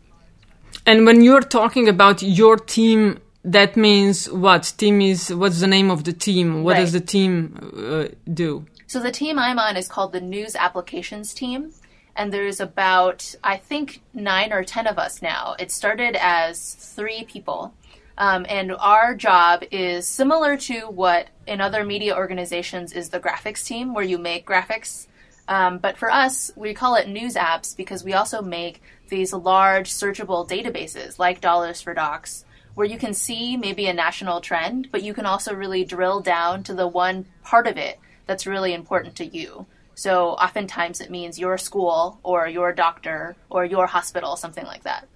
And 0.87 1.04
when 1.04 1.23
you're 1.23 1.42
talking 1.42 1.88
about 1.88 2.23
your 2.23 2.56
team 2.56 3.20
that 3.46 3.76
means 3.76 4.28
what? 4.30 4.74
Team 4.76 5.00
is 5.00 5.32
what's 5.32 5.60
the 5.60 5.66
name 5.68 5.90
of 5.90 6.04
the 6.04 6.12
team? 6.12 6.64
What 6.64 6.72
Right. 6.74 6.80
does 6.80 6.92
the 6.92 7.00
team 7.00 7.32
uh, 7.76 8.08
do? 8.32 8.66
So 8.88 9.00
the 9.00 9.12
team 9.12 9.38
I'm 9.38 9.58
on 9.58 9.76
is 9.76 9.88
called 9.88 10.12
the 10.12 10.20
News 10.20 10.54
Applications 10.56 11.32
Team, 11.32 11.72
and 12.16 12.32
there's 12.32 12.60
about 12.60 13.34
I 13.42 13.56
think 13.56 14.02
nine 14.12 14.52
or 14.52 14.64
ten 14.64 14.86
of 14.86 14.98
us 14.98 15.22
now. 15.22 15.54
It 15.58 15.70
started 15.70 16.16
as 16.20 16.74
three 16.74 17.24
people, 17.24 17.72
um, 18.18 18.44
and 18.48 18.72
our 18.78 19.14
job 19.14 19.62
is 19.70 20.06
similar 20.08 20.56
to 20.68 20.80
what 20.82 21.28
in 21.46 21.60
other 21.60 21.84
media 21.84 22.16
organizations 22.16 22.92
is 22.92 23.10
the 23.10 23.20
graphics 23.20 23.64
team, 23.64 23.94
where 23.94 24.04
you 24.04 24.18
make 24.18 24.44
graphics. 24.46 25.06
Um, 25.48 25.78
but 25.78 25.96
for 25.96 26.10
us, 26.10 26.50
we 26.56 26.74
call 26.74 26.96
it 26.96 27.08
news 27.08 27.34
apps 27.34 27.76
because 27.76 28.02
we 28.02 28.14
also 28.14 28.42
make 28.42 28.82
these 29.08 29.32
large 29.32 29.88
searchable 29.92 30.48
databases 30.48 31.20
like 31.20 31.40
Dollars 31.40 31.80
for 31.80 31.94
Docs, 31.94 32.44
where 32.76 32.87
you 32.87 32.99
can 32.99 33.14
see 33.14 33.56
maybe 33.56 33.87
a 33.87 33.92
national 33.92 34.40
trend, 34.40 34.88
but 34.92 35.02
you 35.02 35.12
can 35.12 35.26
also 35.26 35.52
really 35.54 35.85
drill 35.85 36.21
down 36.21 36.62
to 36.62 36.75
the 36.75 36.87
one 36.87 37.25
part 37.42 37.66
of 37.66 37.76
it 37.76 37.99
that's 38.26 38.47
really 38.47 38.73
important 38.73 39.16
to 39.16 39.25
you. 39.25 39.66
So 39.95 40.30
oftentimes 40.33 41.00
it 41.00 41.11
means 41.11 41.38
your 41.38 41.56
school 41.56 42.21
or 42.23 42.47
your 42.47 42.73
doctor 42.73 43.35
or 43.49 43.64
your 43.64 43.87
hospital, 43.87 44.37
something 44.37 44.66
like 44.66 44.85
that. 44.85 45.09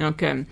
Okay. 0.00 0.44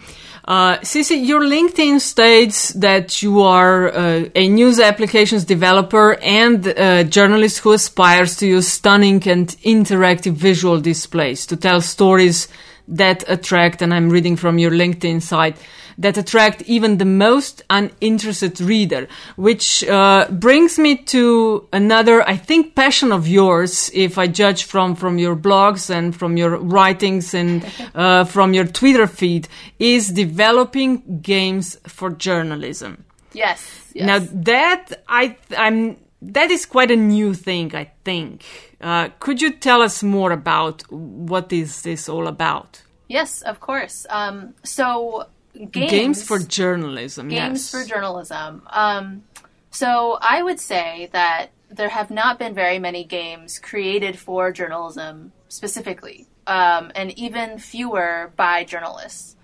Uh, 0.44 0.78
Sisi, 0.78 1.26
your 1.26 1.40
LinkedIn 1.40 2.00
states 2.00 2.70
that 2.70 3.22
you 3.22 3.40
are 3.42 3.88
uh, 3.88 4.24
a 4.34 4.48
news 4.48 4.80
applications 4.80 5.44
developer 5.44 6.14
and 6.20 6.66
a 6.66 7.04
journalist 7.04 7.58
who 7.60 7.72
aspires 7.72 8.36
to 8.36 8.46
use 8.46 8.68
stunning 8.68 9.26
and 9.28 9.48
interactive 9.64 10.32
visual 10.32 10.80
displays 10.80 11.46
to 11.46 11.56
tell 11.56 11.80
stories 11.80 12.48
that 12.88 13.24
attract, 13.28 13.82
and 13.82 13.94
I'm 13.94 14.10
reading 14.10 14.36
from 14.36 14.58
your 14.58 14.72
LinkedIn 14.72 15.22
site, 15.22 15.56
that 15.98 16.16
attract 16.16 16.62
even 16.62 16.98
the 16.98 17.04
most 17.04 17.62
uninterested 17.68 18.60
reader, 18.60 19.08
which 19.36 19.84
uh, 19.84 20.26
brings 20.30 20.78
me 20.78 20.96
to 20.96 21.68
another, 21.72 22.26
I 22.26 22.36
think, 22.36 22.74
passion 22.74 23.12
of 23.12 23.26
yours, 23.26 23.90
if 23.92 24.16
I 24.16 24.28
judge 24.28 24.64
from, 24.64 24.94
from 24.94 25.18
your 25.18 25.36
blogs 25.36 25.90
and 25.90 26.14
from 26.14 26.36
your 26.36 26.56
writings 26.56 27.34
and 27.34 27.66
uh, 27.94 28.24
from 28.24 28.54
your 28.54 28.66
Twitter 28.66 29.06
feed, 29.06 29.48
is 29.78 30.08
developing 30.08 31.20
games 31.20 31.76
for 31.86 32.10
journalism. 32.10 33.04
Yes. 33.32 33.90
yes. 33.92 34.06
Now 34.06 34.18
that 34.42 35.02
I 35.08 35.36
I'm 35.56 35.98
that 36.22 36.50
is 36.50 36.66
quite 36.66 36.90
a 36.90 36.96
new 36.96 37.34
thing, 37.34 37.74
I 37.76 37.92
think. 38.04 38.44
Uh, 38.80 39.08
could 39.20 39.40
you 39.40 39.52
tell 39.52 39.82
us 39.82 40.02
more 40.02 40.32
about 40.32 40.82
what 40.90 41.52
is 41.52 41.82
this 41.82 42.08
all 42.08 42.26
about? 42.26 42.82
yes, 43.08 43.42
of 43.42 43.60
course. 43.60 44.06
Um, 44.10 44.54
so 44.62 45.26
games, 45.66 45.90
Games 45.90 46.22
for 46.24 46.38
journalism. 46.38 47.28
games 47.28 47.60
yes. 47.60 47.70
for 47.70 47.84
journalism. 47.88 48.62
Um, 48.68 49.24
so 49.70 50.18
I 50.20 50.42
would 50.42 50.60
say 50.60 51.08
that 51.12 51.50
there 51.70 51.88
have 51.88 52.10
not 52.10 52.38
been 52.38 52.54
very 52.54 52.78
many 52.78 53.04
games 53.04 53.58
created 53.58 54.18
for 54.18 54.52
journalism 54.52 55.32
specifically, 55.48 56.26
um, 56.46 56.90
and 56.94 57.16
even 57.18 57.58
fewer 57.58 58.32
by 58.36 58.64
journalists. 58.64 59.36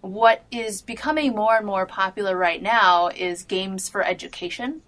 What 0.00 0.44
is 0.50 0.82
becoming 0.82 1.34
more 1.34 1.56
and 1.56 1.66
more 1.66 1.86
popular 1.86 2.36
right 2.36 2.62
now 2.62 3.08
is 3.08 3.42
games 3.42 3.88
for 3.88 4.04
education. 4.04 4.82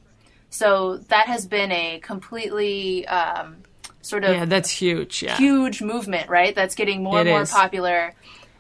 So 0.51 0.99
that 1.09 1.27
has 1.27 1.47
been 1.47 1.73
a 1.73 1.99
completely 2.01 3.07
um, 3.09 3.57
sort 4.03 4.25
of 4.25 4.35
yeah, 4.37 4.45
that's 4.45 4.71
huge. 4.71 5.23
Yeah. 5.23 5.37
huge 5.37 5.83
movement, 5.83 6.29
right? 6.29 6.55
That's 6.55 6.75
getting 6.75 7.03
more 7.03 7.21
and 7.21 7.29
more 7.29 7.43
is. 7.43 7.51
popular. 7.51 8.15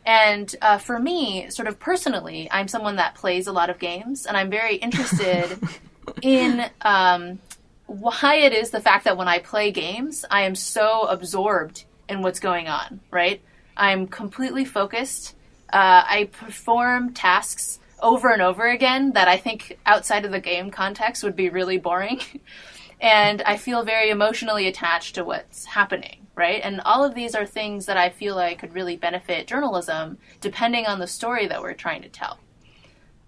And 0.06 0.54
uh, 0.62 0.78
for 0.78 1.00
me, 1.00 1.50
sort 1.50 1.66
of 1.66 1.80
personally, 1.80 2.48
I'm 2.50 2.68
someone 2.68 2.96
that 2.96 3.16
plays 3.16 3.48
a 3.48 3.52
lot 3.52 3.70
of 3.70 3.80
games, 3.80 4.24
and 4.24 4.36
I'm 4.36 4.48
very 4.48 4.76
interested 4.76 5.58
in 6.22 6.64
um, 6.80 7.40
why 7.86 8.36
it 8.36 8.52
is 8.52 8.70
the 8.70 8.80
fact 8.80 9.04
that 9.04 9.16
when 9.16 9.26
I 9.26 9.40
play 9.40 9.72
games, 9.72 10.24
I 10.30 10.42
am 10.42 10.54
so 10.54 11.02
absorbed 11.08 11.84
in 12.08 12.22
what's 12.22 12.38
going 12.38 12.68
on, 12.68 13.00
right? 13.10 13.40
I'm 13.76 14.06
completely 14.06 14.64
focused. 14.64 15.34
Uh, 15.72 16.02
I 16.06 16.28
perform 16.30 17.12
tasks 17.12 17.80
over 18.00 18.30
and 18.30 18.42
over 18.42 18.68
again 18.68 19.12
that 19.12 19.26
I 19.26 19.36
think 19.36 19.78
outside 19.86 20.24
of 20.24 20.30
the 20.30 20.40
game 20.40 20.70
context 20.70 21.24
would 21.24 21.34
be 21.36 21.48
really 21.48 21.78
boring. 21.78 22.20
and 23.00 23.42
I 23.42 23.56
feel 23.56 23.84
very 23.84 24.10
emotionally 24.10 24.68
attached 24.68 25.16
to 25.16 25.24
what's 25.24 25.64
happening, 25.64 26.25
right? 26.36 26.60
And 26.62 26.80
all 26.82 27.02
of 27.02 27.14
these 27.14 27.34
are 27.34 27.46
things 27.46 27.86
that 27.86 27.96
I 27.96 28.10
feel 28.10 28.36
like 28.36 28.60
could 28.60 28.74
really 28.74 28.96
benefit 28.96 29.46
journalism 29.46 30.18
depending 30.40 30.86
on 30.86 31.00
the 31.00 31.06
story 31.06 31.46
that 31.48 31.62
we're 31.62 31.72
trying 31.74 32.02
to 32.02 32.08
tell. 32.08 32.38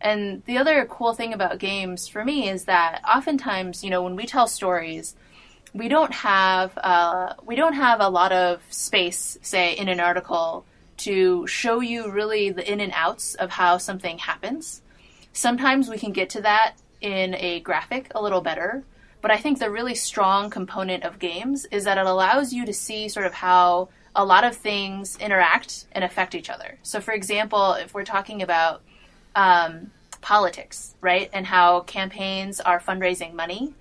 And 0.01 0.45
the 0.45 0.59
other 0.59 0.85
cool 0.87 1.15
thing 1.15 1.33
about 1.33 1.59
games 1.59 2.07
for 2.07 2.25
me 2.25 2.49
is 2.49 2.65
that 2.65 3.01
oftentimes, 3.09 3.83
you 3.83 3.91
know, 3.91 4.03
when 4.03 4.15
we 4.15 4.27
tell 4.27 4.47
stories, 4.47 5.17
we 5.75 5.89
don't 5.89 6.13
have 6.13 6.77
uh, 6.79 7.35
we 7.45 7.57
don't 7.57 7.75
have 7.75 8.01
a 8.01 8.09
lot 8.09 8.33
of 8.33 8.63
space, 8.71 9.39
say, 9.43 9.75
in 9.75 9.89
an 9.89 10.01
article 10.01 10.65
to 10.99 11.47
show 11.47 11.81
you 11.81 12.11
really 12.11 12.51
the 12.51 12.71
in 12.71 12.81
and 12.81 12.93
outs 12.95 13.35
of 13.35 13.51
how 13.51 13.79
something 13.79 14.19
happens. 14.19 14.83
Sometimes 15.33 15.89
we 15.89 15.99
can 15.99 16.13
get 16.13 16.31
to 16.31 16.43
that 16.43 16.75
in 17.01 17.35
a 17.35 17.61
graphic 17.61 18.11
a 18.15 18.23
little 18.23 18.41
better, 18.41 18.85
but 19.21 19.31
I 19.31 19.37
think 19.37 19.59
the 19.59 19.71
really 19.71 19.95
strong 19.95 20.51
component 20.51 21.05
of 21.05 21.19
games 21.19 21.67
is 21.67 21.85
that 21.85 21.99
it 21.99 22.07
allows 22.07 22.53
you 22.53 22.65
to 22.67 22.73
see 22.73 23.09
sort 23.09 23.27
of 23.27 23.35
how 23.35 23.89
a 24.15 24.25
lot 24.25 24.45
of 24.45 24.57
things 24.57 25.17
interact 25.19 25.87
and 25.93 26.05
affect 26.05 26.35
each 26.35 26.51
other. 26.51 26.79
So, 26.83 27.01
for 27.01 27.13
example, 27.13 27.75
if 27.75 27.95
we're 27.95 28.05
talking 28.05 28.43
about 28.43 28.83
um, 29.35 29.91
politics, 30.21 30.95
right, 31.01 31.31
and 31.33 31.47
how 31.47 31.81
campaigns 31.81 32.61
are 32.61 32.81
fundraising 32.81 33.35
money 33.35 33.75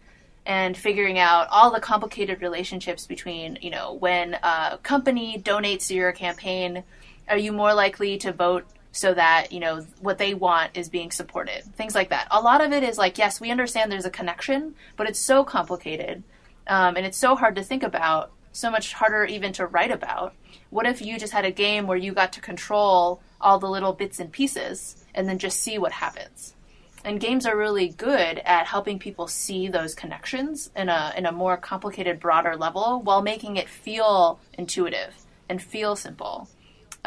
and 0.46 0.78
figuring 0.78 1.20
out 1.20 1.48
all 1.50 1.72
the 1.72 1.80
complicated 1.80 2.42
relationships 2.42 3.06
between, 3.06 3.58
you 3.62 3.70
know, 3.70 3.94
when 3.94 4.36
a 4.36 4.80
company 4.82 5.42
donates 5.44 5.88
to 5.88 5.96
your 5.96 6.12
campaign, 6.12 6.84
are 7.28 7.38
you 7.38 7.52
more 7.52 7.74
likely 7.74 8.18
to 8.18 8.32
vote 8.32 8.66
so 8.98 9.14
that, 9.14 9.52
you 9.52 9.60
know, 9.60 9.86
what 10.02 10.18
they 10.18 10.34
want 10.34 10.76
is 10.76 10.90
being 10.90 11.12
supported? 11.12 11.64
Things 11.76 11.94
like 11.94 12.10
that. 12.10 12.28
A 12.32 12.42
lot 12.42 12.62
of 12.62 12.72
it 12.72 12.84
is 12.84 12.98
like, 12.98 13.18
yes, 13.18 13.40
we 13.40 13.52
understand 13.52 13.92
there's 13.92 14.06
a 14.06 14.10
connection, 14.10 14.76
but 14.96 15.08
it's 15.08 15.20
so 15.20 15.44
complicated 15.44 16.24
um, 16.66 16.98
and 16.98 17.06
it's 17.06 17.18
so 17.18 17.36
hard 17.36 17.56
to 17.56 17.64
think 17.64 17.84
about, 17.84 18.32
so 18.52 18.72
much 18.72 18.94
harder 18.94 19.24
even 19.26 19.54
to 19.54 19.68
write 19.68 19.92
about. 19.92 20.34
What 20.72 20.88
if 20.88 21.02
you 21.02 21.20
just 21.20 21.34
had 21.34 21.46
a 21.46 21.52
game 21.52 21.86
where 21.86 21.98
you 21.98 22.12
got 22.12 22.34
to 22.34 22.42
control 22.42 23.22
all 23.40 23.60
the 23.60 23.70
little 23.70 23.94
bits 23.94 24.20
and 24.20 24.32
pieces 24.32 25.06
and 25.14 25.30
then 25.30 25.38
just 25.38 25.60
see 25.60 25.78
what 25.78 25.92
happens? 25.92 26.56
and 27.06 27.22
games 27.22 27.46
are 27.46 27.56
really 27.56 27.88
good 27.88 28.40
at 28.40 28.68
helping 28.68 29.00
people 29.00 29.28
see 29.28 29.70
those 29.70 29.96
connections 29.96 30.70
in 30.76 30.90
a 30.90 31.14
in 31.16 31.26
a 31.26 31.32
more 31.32 31.56
complicated, 31.56 32.20
broader 32.20 32.58
level 32.58 33.02
while 33.02 33.22
making 33.22 33.56
it 33.56 33.70
feel 33.70 34.42
intuitive 34.58 35.14
and 35.48 35.62
feel 35.62 35.96
simple. 35.96 36.50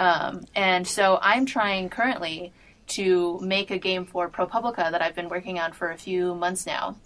Um, 0.00 0.46
and 0.56 0.88
so 0.88 1.20
I'm 1.22 1.46
trying 1.46 1.90
currently 1.90 2.54
to 2.88 3.40
make 3.42 3.70
a 3.70 3.78
game 3.78 4.06
for 4.06 4.30
ProPublica 4.30 4.90
that 4.92 5.02
I've 5.02 5.16
been 5.16 5.30
working 5.30 5.60
on 5.60 5.72
for 5.74 5.92
a 5.92 5.98
few 5.98 6.34
months 6.34 6.66
now. 6.66 6.98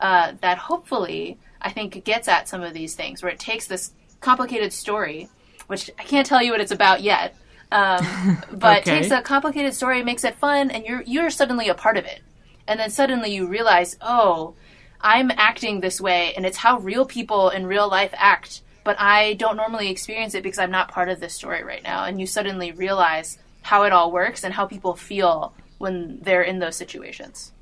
Uh, 0.00 0.34
that 0.42 0.58
hopefully 0.58 1.40
I 1.62 1.72
think 1.72 2.04
gets 2.04 2.28
at 2.28 2.48
some 2.48 2.62
of 2.62 2.74
these 2.74 2.96
things, 2.96 3.22
where 3.22 3.32
it 3.32 3.40
takes 3.40 3.66
this 3.68 3.92
complicated 4.20 4.72
story, 4.72 5.30
which 5.68 5.90
I 5.98 6.04
can't 6.04 6.26
tell 6.26 6.42
you 6.42 6.52
what 6.52 6.60
it's 6.62 6.72
about 6.72 7.02
yet, 7.02 7.36
um, 7.72 8.20
but 8.52 8.84
Okay. 8.84 8.86
takes 8.86 9.10
a 9.12 9.22
complicated 9.22 9.74
story, 9.74 10.02
makes 10.04 10.24
it 10.24 10.38
fun, 10.38 10.70
and 10.70 10.84
you're 10.86 11.02
you're 11.06 11.30
suddenly 11.30 11.68
a 11.68 11.74
part 11.74 11.96
of 11.98 12.06
it 12.06 12.22
and 12.68 12.78
then 12.78 12.90
suddenly 12.90 13.34
you 13.34 13.46
realize, 13.48 13.96
oh, 14.02 14.56
I'm 15.00 15.30
acting 15.32 15.80
this 15.80 16.00
way, 16.00 16.34
and 16.34 16.46
it's 16.46 16.58
how 16.58 16.78
real 16.78 17.06
people 17.06 17.50
in 17.50 17.66
real 17.66 17.88
life 17.88 18.12
act, 18.16 18.62
but 18.88 18.98
I 18.98 19.34
don't 19.34 19.58
normally 19.58 19.90
experience 19.90 20.32
it 20.34 20.42
because 20.42 20.58
I'm 20.58 20.70
not 20.70 20.90
part 20.90 21.10
of 21.10 21.20
this 21.20 21.34
story 21.34 21.62
right 21.62 21.82
now. 21.82 22.04
And 22.06 22.18
you 22.18 22.26
suddenly 22.26 22.72
realize 22.72 23.36
how 23.60 23.82
it 23.82 23.92
all 23.92 24.10
works 24.10 24.44
and 24.44 24.54
how 24.54 24.64
people 24.64 24.94
feel 24.96 25.52
when 25.76 26.20
they're 26.22 26.46
in 26.52 26.58
those 26.58 26.74
situations. 26.74 27.52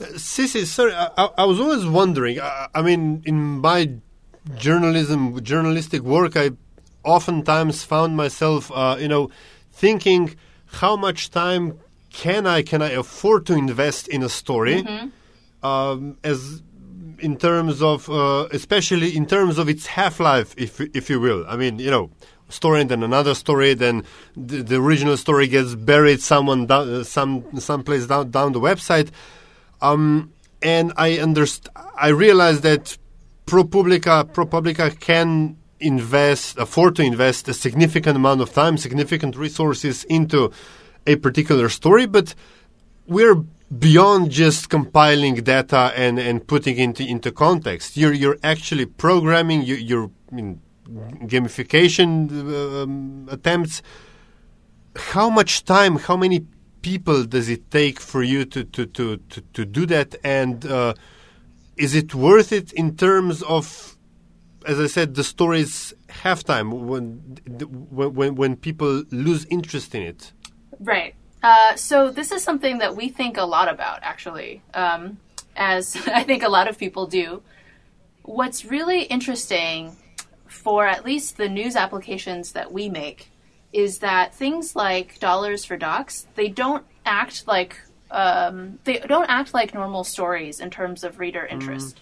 Sisi, 0.00 0.66
sorry, 0.66 0.92
I, 0.92 1.28
I- 1.38 1.44
was 1.44 1.60
always 1.60 1.86
wondering. 1.86 2.40
I, 2.40 2.66
I 2.74 2.82
mean, 2.82 3.22
in 3.26 3.60
my 3.60 3.80
journalism, 4.56 5.40
journalistic 5.44 6.02
work, 6.02 6.36
I 6.36 6.50
oftentimes 7.04 7.84
found 7.84 8.16
myself, 8.16 8.72
uh, 8.74 8.96
you 8.98 9.06
know, 9.06 9.30
thinking 9.72 10.34
how 10.80 10.96
much 10.96 11.30
time 11.30 11.78
can 12.10 12.44
I 12.44 12.62
can 12.62 12.82
I 12.82 12.90
afford 12.90 13.46
to 13.46 13.54
invest 13.54 14.08
in 14.08 14.24
a 14.24 14.28
story, 14.28 14.84
um, 15.62 16.18
as 16.24 16.60
in 17.22 17.36
terms 17.36 17.80
of, 17.82 18.08
uh, 18.10 18.48
especially 18.52 19.16
in 19.16 19.26
terms 19.26 19.58
of 19.58 19.68
its 19.68 19.86
half 19.86 20.20
life, 20.20 20.54
if 20.56 20.80
if 20.80 21.08
you 21.10 21.20
will. 21.20 21.44
I 21.48 21.56
mean, 21.56 21.78
you 21.78 21.90
know. 21.90 22.10
Story 22.48 22.82
and 22.82 22.90
then 22.90 23.02
another 23.02 23.34
story, 23.34 23.72
then 23.72 24.04
the, 24.36 24.62
the 24.62 24.76
original 24.76 25.16
story 25.16 25.46
gets 25.48 25.74
buried 25.74 26.20
someone 26.20 26.66
down, 26.66 26.86
uh, 26.86 27.02
some 27.02 27.44
someplace 27.58 28.06
down 28.06 28.30
down 28.30 28.52
the 28.52 28.60
website. 28.60 29.08
Um, 29.80 30.32
and 30.60 30.92
I 30.98 31.16
underst- 31.16 31.68
I 31.96 32.08
realized 32.08 32.62
that 32.62 32.98
ProPublica 33.46 34.34
ProPublica 34.34 35.00
can 35.00 35.56
invest, 35.80 36.58
afford 36.58 36.96
to 36.96 37.02
invest 37.02 37.48
a 37.48 37.54
significant 37.54 38.16
amount 38.16 38.42
of 38.42 38.52
time, 38.52 38.76
significant 38.76 39.34
resources 39.36 40.04
into 40.04 40.52
a 41.06 41.16
particular 41.16 41.70
story, 41.70 42.06
but 42.06 42.34
we're 43.06 43.42
beyond 43.78 44.30
just 44.30 44.68
compiling 44.68 45.36
data 45.36 45.92
and, 45.96 46.18
and 46.18 46.46
putting 46.46 46.76
into 46.76 47.04
into 47.04 47.32
context. 47.32 47.96
You're 47.96 48.12
you're 48.12 48.38
actually 48.42 48.86
programming. 48.86 49.62
You, 49.62 49.76
you're 49.76 50.10
gamification 51.26 52.30
um, 52.82 53.28
attempts. 53.30 53.82
How 54.96 55.30
much 55.30 55.64
time? 55.64 55.96
How 55.96 56.16
many 56.16 56.46
people 56.82 57.24
does 57.24 57.48
it 57.48 57.70
take 57.70 58.00
for 58.00 58.22
you 58.22 58.44
to 58.46 58.64
to 58.64 58.86
to 58.86 59.16
to, 59.16 59.40
to 59.40 59.64
do 59.64 59.86
that? 59.86 60.16
And 60.22 60.66
uh, 60.66 60.94
is 61.76 61.94
it 61.94 62.14
worth 62.14 62.52
it 62.52 62.72
in 62.72 62.96
terms 62.96 63.42
of, 63.42 63.96
as 64.66 64.78
I 64.78 64.86
said, 64.86 65.14
the 65.14 65.24
story's 65.24 65.94
halftime 66.08 66.70
when 66.70 67.14
when 67.90 68.34
when 68.34 68.56
people 68.56 69.04
lose 69.10 69.46
interest 69.46 69.94
in 69.94 70.02
it? 70.02 70.32
Right. 70.78 71.14
Uh, 71.42 71.74
so 71.74 72.10
this 72.10 72.30
is 72.30 72.42
something 72.42 72.78
that 72.78 72.94
we 72.94 73.08
think 73.08 73.36
a 73.36 73.44
lot 73.44 73.68
about, 73.68 74.00
actually, 74.02 74.62
um, 74.74 75.18
as 75.56 75.96
I 76.06 76.22
think 76.22 76.42
a 76.42 76.48
lot 76.48 76.68
of 76.68 76.78
people 76.78 77.06
do. 77.06 77.42
What's 78.22 78.64
really 78.64 79.02
interesting 79.02 79.96
for 80.46 80.86
at 80.86 81.04
least 81.04 81.36
the 81.36 81.48
news 81.48 81.74
applications 81.74 82.52
that 82.52 82.72
we 82.72 82.88
make 82.88 83.30
is 83.72 83.98
that 83.98 84.34
things 84.34 84.76
like 84.76 85.18
dollars 85.18 85.64
for 85.64 85.78
docs 85.78 86.26
they 86.34 86.48
don't 86.48 86.84
act 87.06 87.46
like 87.46 87.80
um, 88.10 88.78
they 88.84 88.98
don't 88.98 89.30
act 89.30 89.54
like 89.54 89.72
normal 89.72 90.04
stories 90.04 90.60
in 90.60 90.70
terms 90.70 91.02
of 91.02 91.18
reader 91.18 91.46
interest. 91.46 91.96
Mm. 91.96 92.00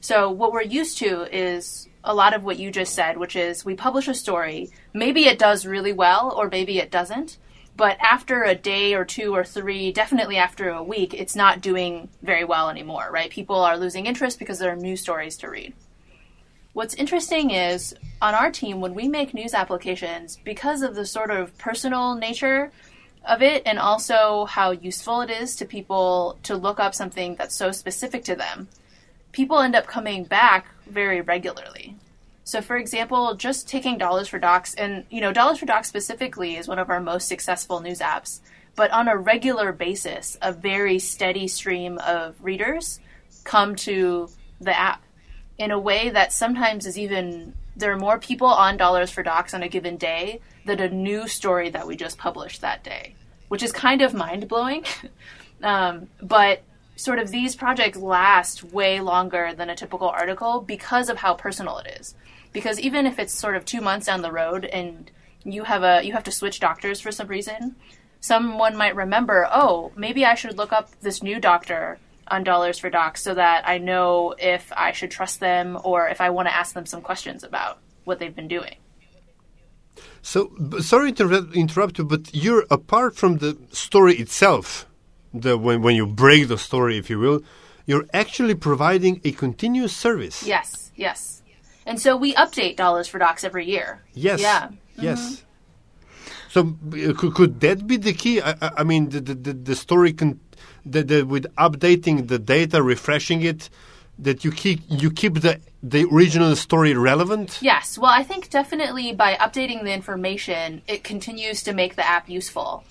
So 0.00 0.30
what 0.30 0.52
we're 0.52 0.62
used 0.62 0.98
to 0.98 1.24
is 1.30 1.88
a 2.02 2.14
lot 2.14 2.34
of 2.34 2.42
what 2.42 2.58
you 2.58 2.70
just 2.70 2.94
said, 2.94 3.18
which 3.18 3.36
is 3.36 3.64
we 3.64 3.74
publish 3.74 4.08
a 4.08 4.14
story, 4.14 4.70
maybe 4.94 5.26
it 5.26 5.38
does 5.38 5.66
really 5.66 5.92
well 5.92 6.32
or 6.36 6.48
maybe 6.48 6.78
it 6.78 6.90
doesn't, 6.90 7.36
but 7.76 7.96
after 8.00 8.44
a 8.44 8.54
day 8.54 8.94
or 8.94 9.04
two 9.04 9.34
or 9.34 9.44
three, 9.44 9.92
definitely 9.92 10.36
after 10.36 10.68
a 10.68 10.82
week, 10.82 11.14
it's 11.14 11.34
not 11.34 11.60
doing 11.60 12.08
very 12.22 12.44
well 12.44 12.68
anymore, 12.68 13.08
right? 13.10 13.30
People 13.30 13.56
are 13.56 13.78
losing 13.78 14.06
interest 14.06 14.38
because 14.38 14.58
there 14.58 14.72
are 14.72 14.76
new 14.76 14.96
stories 14.96 15.36
to 15.38 15.48
read. 15.48 15.72
What's 16.74 16.94
interesting 16.94 17.50
is 17.50 17.94
on 18.20 18.34
our 18.34 18.50
team, 18.50 18.80
when 18.80 18.94
we 18.94 19.08
make 19.08 19.34
news 19.34 19.52
applications, 19.52 20.38
because 20.44 20.82
of 20.82 20.94
the 20.94 21.04
sort 21.04 21.30
of 21.30 21.56
personal 21.58 22.14
nature 22.14 22.72
of 23.26 23.42
it 23.42 23.62
and 23.66 23.78
also 23.78 24.46
how 24.46 24.70
useful 24.70 25.20
it 25.20 25.30
is 25.30 25.56
to 25.56 25.64
people 25.64 26.38
to 26.44 26.56
look 26.56 26.80
up 26.80 26.94
something 26.94 27.36
that's 27.36 27.54
so 27.54 27.72
specific 27.72 28.24
to 28.24 28.34
them, 28.34 28.68
people 29.32 29.58
end 29.60 29.76
up 29.76 29.86
coming 29.86 30.24
back 30.24 30.66
very 30.86 31.20
regularly. 31.20 31.96
So, 32.44 32.60
for 32.60 32.76
example, 32.76 33.34
just 33.34 33.68
taking 33.68 33.98
Dollars 33.98 34.28
for 34.28 34.38
Docs, 34.38 34.74
and 34.74 35.04
you 35.10 35.20
know, 35.20 35.32
Dollars 35.32 35.58
for 35.58 35.66
Docs 35.66 35.88
specifically 35.88 36.56
is 36.56 36.68
one 36.68 36.78
of 36.78 36.90
our 36.90 37.00
most 37.00 37.28
successful 37.28 37.80
news 37.80 38.00
apps. 38.00 38.40
But 38.74 38.90
on 38.90 39.06
a 39.06 39.16
regular 39.16 39.72
basis, 39.72 40.38
a 40.40 40.52
very 40.52 40.98
steady 40.98 41.46
stream 41.46 41.98
of 41.98 42.34
readers 42.42 43.00
come 43.44 43.76
to 43.76 44.28
the 44.60 44.78
app 44.78 45.02
in 45.58 45.70
a 45.70 45.78
way 45.78 46.10
that 46.10 46.32
sometimes 46.32 46.86
is 46.86 46.98
even 46.98 47.54
there 47.76 47.92
are 47.92 47.98
more 47.98 48.18
people 48.18 48.48
on 48.48 48.76
Dollars 48.76 49.10
for 49.10 49.22
Docs 49.22 49.54
on 49.54 49.62
a 49.62 49.68
given 49.68 49.96
day 49.96 50.40
than 50.66 50.80
a 50.80 50.88
new 50.88 51.28
story 51.28 51.70
that 51.70 51.86
we 51.86 51.96
just 51.96 52.18
published 52.18 52.60
that 52.60 52.82
day, 52.82 53.14
which 53.48 53.62
is 53.62 53.72
kind 53.72 54.02
of 54.02 54.14
mind 54.14 54.48
blowing. 54.48 54.84
um, 55.62 56.08
but 56.20 56.62
sort 57.02 57.18
of 57.18 57.30
these 57.30 57.56
projects 57.56 57.98
last 57.98 58.64
way 58.64 59.00
longer 59.00 59.52
than 59.54 59.70
a 59.70 59.76
typical 59.76 60.08
article 60.08 60.60
because 60.60 61.08
of 61.08 61.18
how 61.18 61.34
personal 61.34 61.78
it 61.78 61.98
is 62.00 62.14
because 62.52 62.78
even 62.80 63.06
if 63.06 63.18
it's 63.18 63.32
sort 63.32 63.56
of 63.56 63.64
two 63.64 63.80
months 63.80 64.06
down 64.06 64.22
the 64.22 64.32
road 64.32 64.64
and 64.64 65.10
you 65.44 65.64
have 65.64 65.82
a 65.82 66.02
you 66.04 66.12
have 66.12 66.24
to 66.24 66.30
switch 66.30 66.60
doctors 66.60 67.00
for 67.00 67.10
some 67.10 67.26
reason, 67.26 67.76
someone 68.20 68.76
might 68.76 68.94
remember, 68.94 69.48
oh, 69.50 69.92
maybe 69.96 70.24
I 70.24 70.34
should 70.34 70.56
look 70.56 70.72
up 70.72 70.90
this 71.00 71.22
new 71.22 71.40
doctor 71.40 71.98
on 72.28 72.44
Dollars 72.44 72.78
for 72.78 72.88
Docs 72.88 73.22
so 73.22 73.34
that 73.34 73.66
I 73.66 73.78
know 73.78 74.34
if 74.38 74.72
I 74.76 74.92
should 74.92 75.10
trust 75.10 75.40
them 75.40 75.78
or 75.82 76.08
if 76.08 76.20
I 76.20 76.30
want 76.30 76.48
to 76.48 76.54
ask 76.54 76.74
them 76.74 76.86
some 76.86 77.02
questions 77.02 77.42
about 77.42 77.78
what 78.04 78.18
they've 78.18 78.34
been 78.34 78.48
doing. 78.48 78.76
So, 80.22 80.52
sorry 80.80 81.12
to 81.12 81.50
interrupt 81.52 81.98
you, 81.98 82.04
but 82.04 82.32
you're 82.32 82.64
apart 82.70 83.16
from 83.16 83.38
the 83.38 83.58
story 83.72 84.14
itself, 84.14 84.86
the 85.34 85.56
when 85.56 85.82
when 85.82 85.96
you 85.96 86.06
break 86.06 86.48
the 86.48 86.58
story, 86.58 86.98
if 86.98 87.10
you 87.10 87.18
will, 87.18 87.42
you're 87.86 88.06
actually 88.12 88.54
providing 88.54 89.20
a 89.24 89.32
continuous 89.32 89.94
service. 89.94 90.42
Yes, 90.46 90.92
yes. 90.94 91.42
And 91.84 92.00
so 92.00 92.16
we 92.16 92.34
update 92.34 92.76
dollars 92.76 93.08
for 93.08 93.18
docs 93.18 93.44
every 93.44 93.66
year. 93.66 94.02
Yes. 94.14 94.40
Yeah. 94.40 94.68
Yes. 94.96 95.20
Mm-hmm. 95.20 95.48
So 96.48 96.60
uh, 96.60 97.14
could, 97.14 97.34
could 97.34 97.60
that 97.60 97.86
be 97.86 97.96
the 97.96 98.12
key? 98.12 98.40
I, 98.40 98.54
I 98.60 98.84
mean, 98.84 99.08
the, 99.08 99.20
the, 99.20 99.52
the 99.52 99.74
story 99.74 100.12
can, 100.12 100.38
the, 100.84 101.02
the, 101.02 101.22
with 101.22 101.46
updating 101.56 102.28
the 102.28 102.38
data, 102.38 102.82
refreshing 102.82 103.42
it, 103.42 103.70
that 104.18 104.44
you 104.44 104.52
keep 104.52 104.80
you 104.88 105.10
keep 105.10 105.40
the 105.40 105.58
the 105.82 106.06
original 106.12 106.54
story 106.54 106.94
relevant. 106.94 107.58
Yes. 107.62 107.98
Well, 107.98 108.10
I 108.10 108.22
think 108.22 108.50
definitely 108.50 109.12
by 109.12 109.34
updating 109.34 109.82
the 109.82 109.92
information, 109.92 110.82
it 110.86 111.02
continues 111.02 111.62
to 111.64 111.72
make 111.72 111.96
the 111.96 112.06
app 112.06 112.28
useful. 112.28 112.84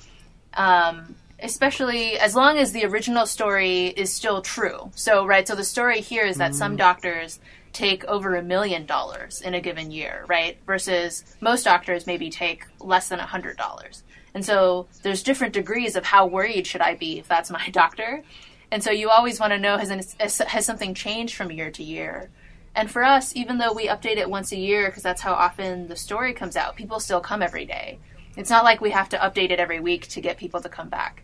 Um, 0.55 1.15
especially 1.41 2.17
as 2.17 2.35
long 2.35 2.57
as 2.57 2.71
the 2.71 2.85
original 2.85 3.25
story 3.25 3.87
is 3.87 4.11
still 4.13 4.41
true. 4.41 4.91
So, 4.95 5.25
right, 5.25 5.47
so 5.47 5.55
the 5.55 5.63
story 5.63 6.01
here 6.01 6.25
is 6.25 6.37
that 6.37 6.51
mm. 6.51 6.55
some 6.55 6.75
doctors 6.75 7.39
take 7.73 8.03
over 8.05 8.35
a 8.35 8.43
million 8.43 8.85
dollars 8.85 9.41
in 9.41 9.53
a 9.53 9.61
given 9.61 9.91
year, 9.91 10.25
right? 10.27 10.57
Versus 10.65 11.23
most 11.39 11.63
doctors 11.63 12.05
maybe 12.05 12.29
take 12.29 12.65
less 12.79 13.09
than 13.09 13.19
a 13.19 13.25
hundred 13.25 13.57
dollars. 13.57 14.03
And 14.33 14.45
so 14.45 14.87
there's 15.03 15.23
different 15.23 15.53
degrees 15.53 15.95
of 15.95 16.05
how 16.05 16.25
worried 16.25 16.67
should 16.67 16.81
I 16.81 16.95
be 16.95 17.19
if 17.19 17.27
that's 17.27 17.51
my 17.51 17.69
doctor. 17.71 18.23
And 18.71 18.83
so 18.83 18.91
you 18.91 19.09
always 19.09 19.39
want 19.39 19.51
to 19.51 19.59
know 19.59 19.77
has, 19.77 20.15
has 20.19 20.65
something 20.65 20.93
changed 20.93 21.35
from 21.35 21.51
year 21.51 21.71
to 21.71 21.83
year? 21.83 22.29
And 22.73 22.89
for 22.89 23.03
us, 23.03 23.35
even 23.35 23.57
though 23.57 23.73
we 23.73 23.87
update 23.87 24.15
it 24.15 24.29
once 24.29 24.53
a 24.53 24.57
year 24.57 24.87
because 24.87 25.03
that's 25.03 25.21
how 25.21 25.33
often 25.33 25.87
the 25.87 25.97
story 25.97 26.33
comes 26.33 26.55
out, 26.55 26.77
people 26.77 27.01
still 27.01 27.19
come 27.19 27.41
every 27.41 27.65
day. 27.65 27.99
It's 28.37 28.49
not 28.49 28.63
like 28.63 28.79
we 28.79 28.91
have 28.91 29.09
to 29.09 29.17
update 29.17 29.51
it 29.51 29.59
every 29.59 29.81
week 29.81 30.07
to 30.09 30.21
get 30.21 30.37
people 30.37 30.61
to 30.61 30.69
come 30.69 30.87
back. 30.87 31.23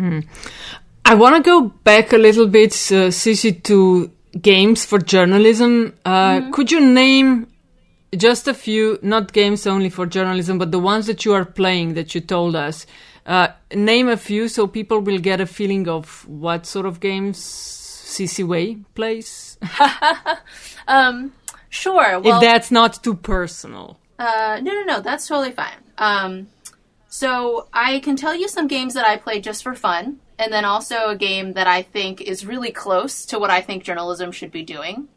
Mm. 0.00 0.26
I 1.04 1.14
want 1.14 1.36
to 1.36 1.42
go 1.42 1.68
back 1.84 2.12
a 2.12 2.18
little 2.18 2.46
bit, 2.46 2.72
uh, 2.92 3.10
to 3.10 4.10
games 4.40 4.84
for 4.84 4.98
journalism. 4.98 5.94
Uh, 6.04 6.10
mm-hmm. 6.10 6.50
Could 6.52 6.70
you 6.70 6.80
name 6.80 7.48
just 8.16 8.48
a 8.48 8.54
few, 8.54 8.98
not 9.02 9.32
games 9.32 9.66
only 9.66 9.90
for 9.90 10.06
journalism, 10.06 10.58
but 10.58 10.70
the 10.70 10.78
ones 10.78 11.06
that 11.06 11.24
you 11.24 11.34
are 11.34 11.44
playing 11.44 11.94
that 11.94 12.14
you 12.14 12.20
told 12.20 12.56
us? 12.56 12.86
Uh, 13.26 13.48
name 13.74 14.08
a 14.08 14.16
few 14.16 14.48
so 14.48 14.66
people 14.66 15.00
will 15.00 15.18
get 15.18 15.40
a 15.40 15.46
feeling 15.46 15.88
of 15.88 16.26
what 16.28 16.66
sort 16.66 16.86
of 16.86 17.00
games 17.00 17.38
Sisi 17.38 18.46
Wei 18.46 18.76
plays. 18.94 19.58
um, 20.88 21.32
sure. 21.68 22.20
Well, 22.20 22.36
if 22.36 22.40
that's 22.40 22.70
not 22.70 23.02
too 23.02 23.14
personal. 23.14 23.98
Uh, 24.18 24.58
no, 24.62 24.72
no, 24.72 24.84
no. 24.84 25.00
That's 25.00 25.28
totally 25.28 25.52
fine. 25.52 25.76
Um, 25.98 26.48
so 27.10 27.66
I 27.72 27.98
can 27.98 28.16
tell 28.16 28.34
you 28.34 28.48
some 28.48 28.68
games 28.68 28.94
that 28.94 29.04
I 29.04 29.16
play 29.16 29.40
just 29.40 29.64
for 29.64 29.74
fun 29.74 30.20
and 30.38 30.52
then 30.52 30.64
also 30.64 31.08
a 31.08 31.16
game 31.16 31.52
that 31.52 31.66
I 31.66 31.82
think 31.82 32.22
is 32.22 32.46
really 32.46 32.70
close 32.70 33.26
to 33.26 33.38
what 33.38 33.50
I 33.50 33.60
think 33.60 33.82
journalism 33.82 34.32
should 34.32 34.52
be 34.52 34.62
doing. 34.62 35.08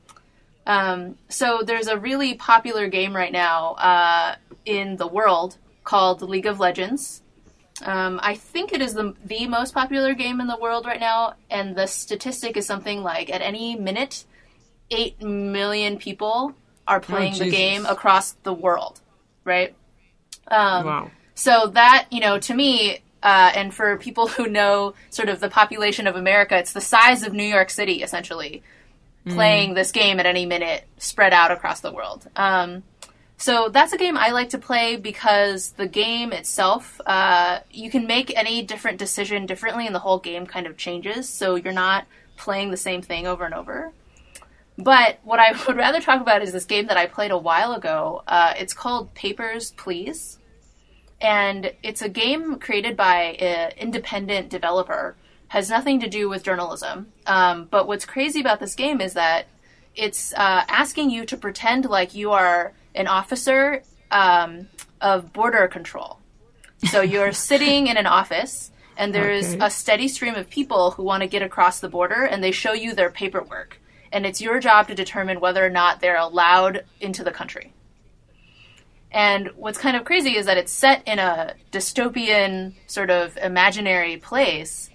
Um, 0.66 1.18
so 1.30 1.62
there's 1.64 1.88
a 1.88 1.98
really 1.98 2.34
popular 2.34 2.88
game 2.88 3.16
right 3.16 3.32
now 3.32 3.74
uh, 3.74 4.36
in 4.66 4.98
the 4.98 5.08
world 5.08 5.58
called 5.84 6.22
League 6.24 6.48
of 6.48 6.60
Legends. 6.60 7.22
Um, 7.84 8.20
I 8.24 8.36
think 8.36 8.74
it 8.74 8.82
is 8.82 8.94
the 8.94 9.16
the 9.24 9.48
most 9.48 9.74
popular 9.74 10.14
game 10.14 10.42
in 10.42 10.48
the 10.48 10.58
world 10.58 10.86
right 10.86 11.00
now, 11.00 11.36
and 11.50 11.76
the 11.76 11.88
statistic 11.88 12.58
is 12.58 12.66
something 12.66 13.04
like 13.04 13.30
at 13.30 13.42
any 13.42 13.76
minute, 13.76 14.26
eight 14.90 15.22
million 15.22 15.98
people 15.98 16.54
are 16.88 16.98
oh, 16.98 17.02
playing 17.02 17.34
oh, 17.36 17.40
the 17.40 17.50
game 17.50 17.86
across 17.86 18.34
the 18.44 18.54
world. 18.54 19.02
Right. 19.44 19.76
Um, 20.48 20.86
wow. 20.86 21.12
So 21.36 21.68
that 21.68 22.08
you 22.12 22.20
know, 22.20 22.40
to 22.40 22.54
me, 22.54 23.00
uh, 23.24 23.52
and 23.56 23.74
for 23.74 23.98
people 23.98 24.28
who 24.28 24.48
know 24.48 24.94
sort 25.10 25.30
of 25.30 25.40
the 25.40 25.50
population 25.50 26.08
of 26.08 26.16
America, 26.16 26.58
it's 26.58 26.74
the 26.74 26.82
size 26.82 27.24
of 27.24 27.34
New 27.34 27.44
York 27.44 27.70
City, 27.70 28.04
essentially, 28.04 28.62
mm. 29.26 29.34
playing 29.34 29.74
this 29.74 29.92
game 29.92 30.20
at 30.20 30.26
any 30.26 30.46
minute, 30.46 30.86
spread 30.98 31.34
out 31.34 31.50
across 31.50 31.80
the 31.80 31.92
world. 31.92 32.28
Um, 32.36 32.84
so 33.38 33.70
that's 33.70 33.94
a 33.94 33.98
game 33.98 34.18
I 34.18 34.30
like 34.30 34.50
to 34.50 34.58
play 34.58 34.96
because 34.98 35.72
the 35.72 35.88
game 35.88 36.32
itself, 36.32 37.02
uh, 37.06 37.60
you 37.72 37.90
can 37.90 38.08
make 38.08 38.36
any 38.38 38.62
different 38.62 39.00
decision 39.00 39.46
differently, 39.46 39.86
and 39.86 39.96
the 39.96 40.00
whole 40.00 40.20
game 40.20 40.46
kind 40.46 40.68
of 40.68 40.78
changes. 40.78 41.28
So 41.28 41.56
you're 41.56 41.74
not 41.74 42.06
playing 42.38 42.72
the 42.72 42.78
same 42.78 43.02
thing 43.02 43.26
over 43.26 43.46
and 43.46 43.54
over. 43.54 43.92
But 44.78 45.20
what 45.24 45.40
I 45.40 45.54
would 45.68 45.78
rather 45.78 46.02
talk 46.02 46.22
about 46.22 46.42
is 46.42 46.52
this 46.52 46.66
game 46.66 46.88
that 46.88 46.98
I 46.98 47.06
played 47.06 47.32
a 47.32 47.38
while 47.38 47.74
ago. 47.74 48.24
Uh, 48.28 48.54
it's 48.58 48.74
called 48.74 49.14
Papers, 49.14 49.72
Please 49.72 50.40
and 51.24 51.72
it's 51.82 52.02
a 52.04 52.10
game 52.10 52.60
created 52.60 52.96
by 52.98 53.16
an 53.40 53.72
independent 53.78 54.50
developer. 54.50 55.16
Has 55.48 55.70
nothing 55.70 56.00
to 56.02 56.10
do 56.10 56.30
with 56.30 56.44
journalism. 56.44 57.08
Um, 57.26 57.66
but 57.72 57.88
what's 57.88 58.06
crazy 58.06 58.42
about 58.42 58.60
this 58.60 58.76
game 58.76 59.00
is 59.02 59.14
that 59.14 59.48
it's 59.96 60.34
uh, 60.34 60.64
asking 60.68 61.12
you 61.12 61.26
to 61.28 61.38
pretend 61.38 61.86
like 61.86 62.14
you 62.14 62.32
are 62.32 62.74
an 62.96 63.08
officer 63.08 63.84
um, 64.12 64.68
of 65.00 65.32
border 65.32 65.68
control. 65.68 66.20
So 66.90 67.02
you're 67.14 67.32
sitting 67.34 67.88
in 67.88 67.98
an 67.98 68.08
office 68.08 68.72
and 68.98 69.14
there's 69.14 69.54
Okay. 69.56 69.66
a 69.66 69.70
steady 69.70 70.08
stream 70.08 70.36
of 70.36 70.50
people 70.50 70.92
who 70.92 71.04
want 71.04 71.22
to 71.22 71.28
get 71.28 71.42
across 71.42 71.80
the 71.80 71.90
border, 71.90 72.24
and 72.26 72.44
they 72.44 72.52
show 72.52 72.74
you 72.74 72.94
their 72.94 73.10
paperwork, 73.10 73.80
and 74.12 74.24
it's 74.24 74.40
your 74.40 74.60
job 74.60 74.88
to 74.88 74.94
determine 74.94 75.40
whether 75.40 75.66
or 75.66 75.70
not 75.72 76.00
they're 76.00 76.16
allowed 76.18 76.86
into 77.02 77.24
the 77.24 77.32
country. 77.32 77.74
And 79.14 79.52
what's 79.56 79.78
kind 79.78 79.96
of 79.96 80.06
crazy 80.06 80.36
is 80.38 80.48
that 80.48 80.58
it's 80.58 80.72
set 80.72 81.08
in 81.08 81.20
a 81.20 81.54
dystopian 81.72 82.74
sort 82.88 83.12
of 83.12 83.38
imaginary 83.38 84.18
place, 84.18 84.90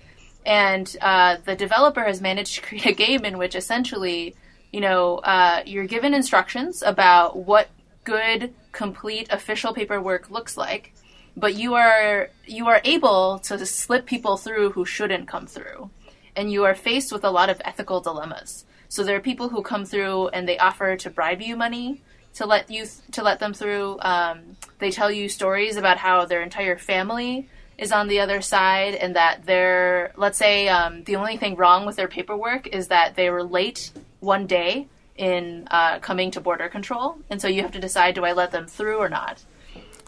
and 0.44 0.94
uh, 1.00 1.36
the 1.44 1.54
developer 1.54 2.02
has 2.02 2.20
managed 2.20 2.56
to 2.56 2.62
create 2.62 2.86
a 2.86 2.92
game 2.92 3.24
in 3.24 3.38
which 3.38 3.54
essentially, 3.54 4.34
you 4.72 4.80
know, 4.80 5.18
uh, 5.18 5.62
you're 5.64 5.86
given 5.86 6.14
instructions 6.14 6.82
about 6.82 7.36
what 7.36 7.68
good, 8.02 8.52
complete 8.72 9.28
official 9.30 9.72
paperwork 9.72 10.30
looks 10.30 10.56
like, 10.56 10.94
but 11.36 11.54
you 11.54 11.74
are 11.74 12.30
you 12.44 12.66
are 12.66 12.80
able 12.82 13.38
to 13.38 13.64
slip 13.64 14.04
people 14.04 14.36
through 14.36 14.70
who 14.70 14.84
shouldn't 14.84 15.28
come 15.28 15.46
through, 15.46 15.90
and 16.34 16.50
you 16.50 16.64
are 16.64 16.74
faced 16.74 17.12
with 17.12 17.22
a 17.22 17.30
lot 17.30 17.50
of 17.50 17.62
ethical 17.64 18.00
dilemmas. 18.00 18.64
So 18.88 19.04
there 19.04 19.16
are 19.16 19.20
people 19.20 19.50
who 19.50 19.62
come 19.62 19.84
through 19.84 20.28
and 20.28 20.48
they 20.48 20.58
offer 20.58 20.96
to 20.96 21.10
bribe 21.10 21.42
you 21.42 21.56
money 21.56 22.00
to 22.38 22.46
let 22.46 22.70
you 22.70 22.86
to 23.12 23.22
let 23.22 23.38
them 23.40 23.52
through. 23.52 23.98
Um, 24.00 24.56
they 24.78 24.90
tell 24.90 25.10
you 25.10 25.28
stories 25.28 25.76
about 25.76 25.98
how 25.98 26.24
their 26.24 26.42
entire 26.42 26.78
family 26.78 27.48
is 27.76 27.92
on 27.92 28.08
the 28.08 28.20
other 28.20 28.40
side, 28.40 28.94
and 28.94 29.14
that 29.16 29.44
they're 29.44 30.12
let's 30.16 30.38
say 30.38 30.68
um, 30.68 31.04
the 31.04 31.16
only 31.16 31.36
thing 31.36 31.56
wrong 31.56 31.84
with 31.84 31.96
their 31.96 32.08
paperwork 32.08 32.66
is 32.68 32.88
that 32.88 33.16
they 33.16 33.28
were 33.30 33.42
late 33.42 33.92
one 34.20 34.46
day 34.46 34.86
in 35.16 35.66
uh, 35.70 35.98
coming 35.98 36.30
to 36.30 36.40
border 36.40 36.68
control, 36.68 37.18
and 37.28 37.42
so 37.42 37.48
you 37.48 37.62
have 37.62 37.72
to 37.72 37.80
decide: 37.80 38.14
do 38.14 38.24
I 38.24 38.32
let 38.32 38.50
them 38.52 38.66
through 38.66 38.98
or 38.98 39.08
not? 39.08 39.42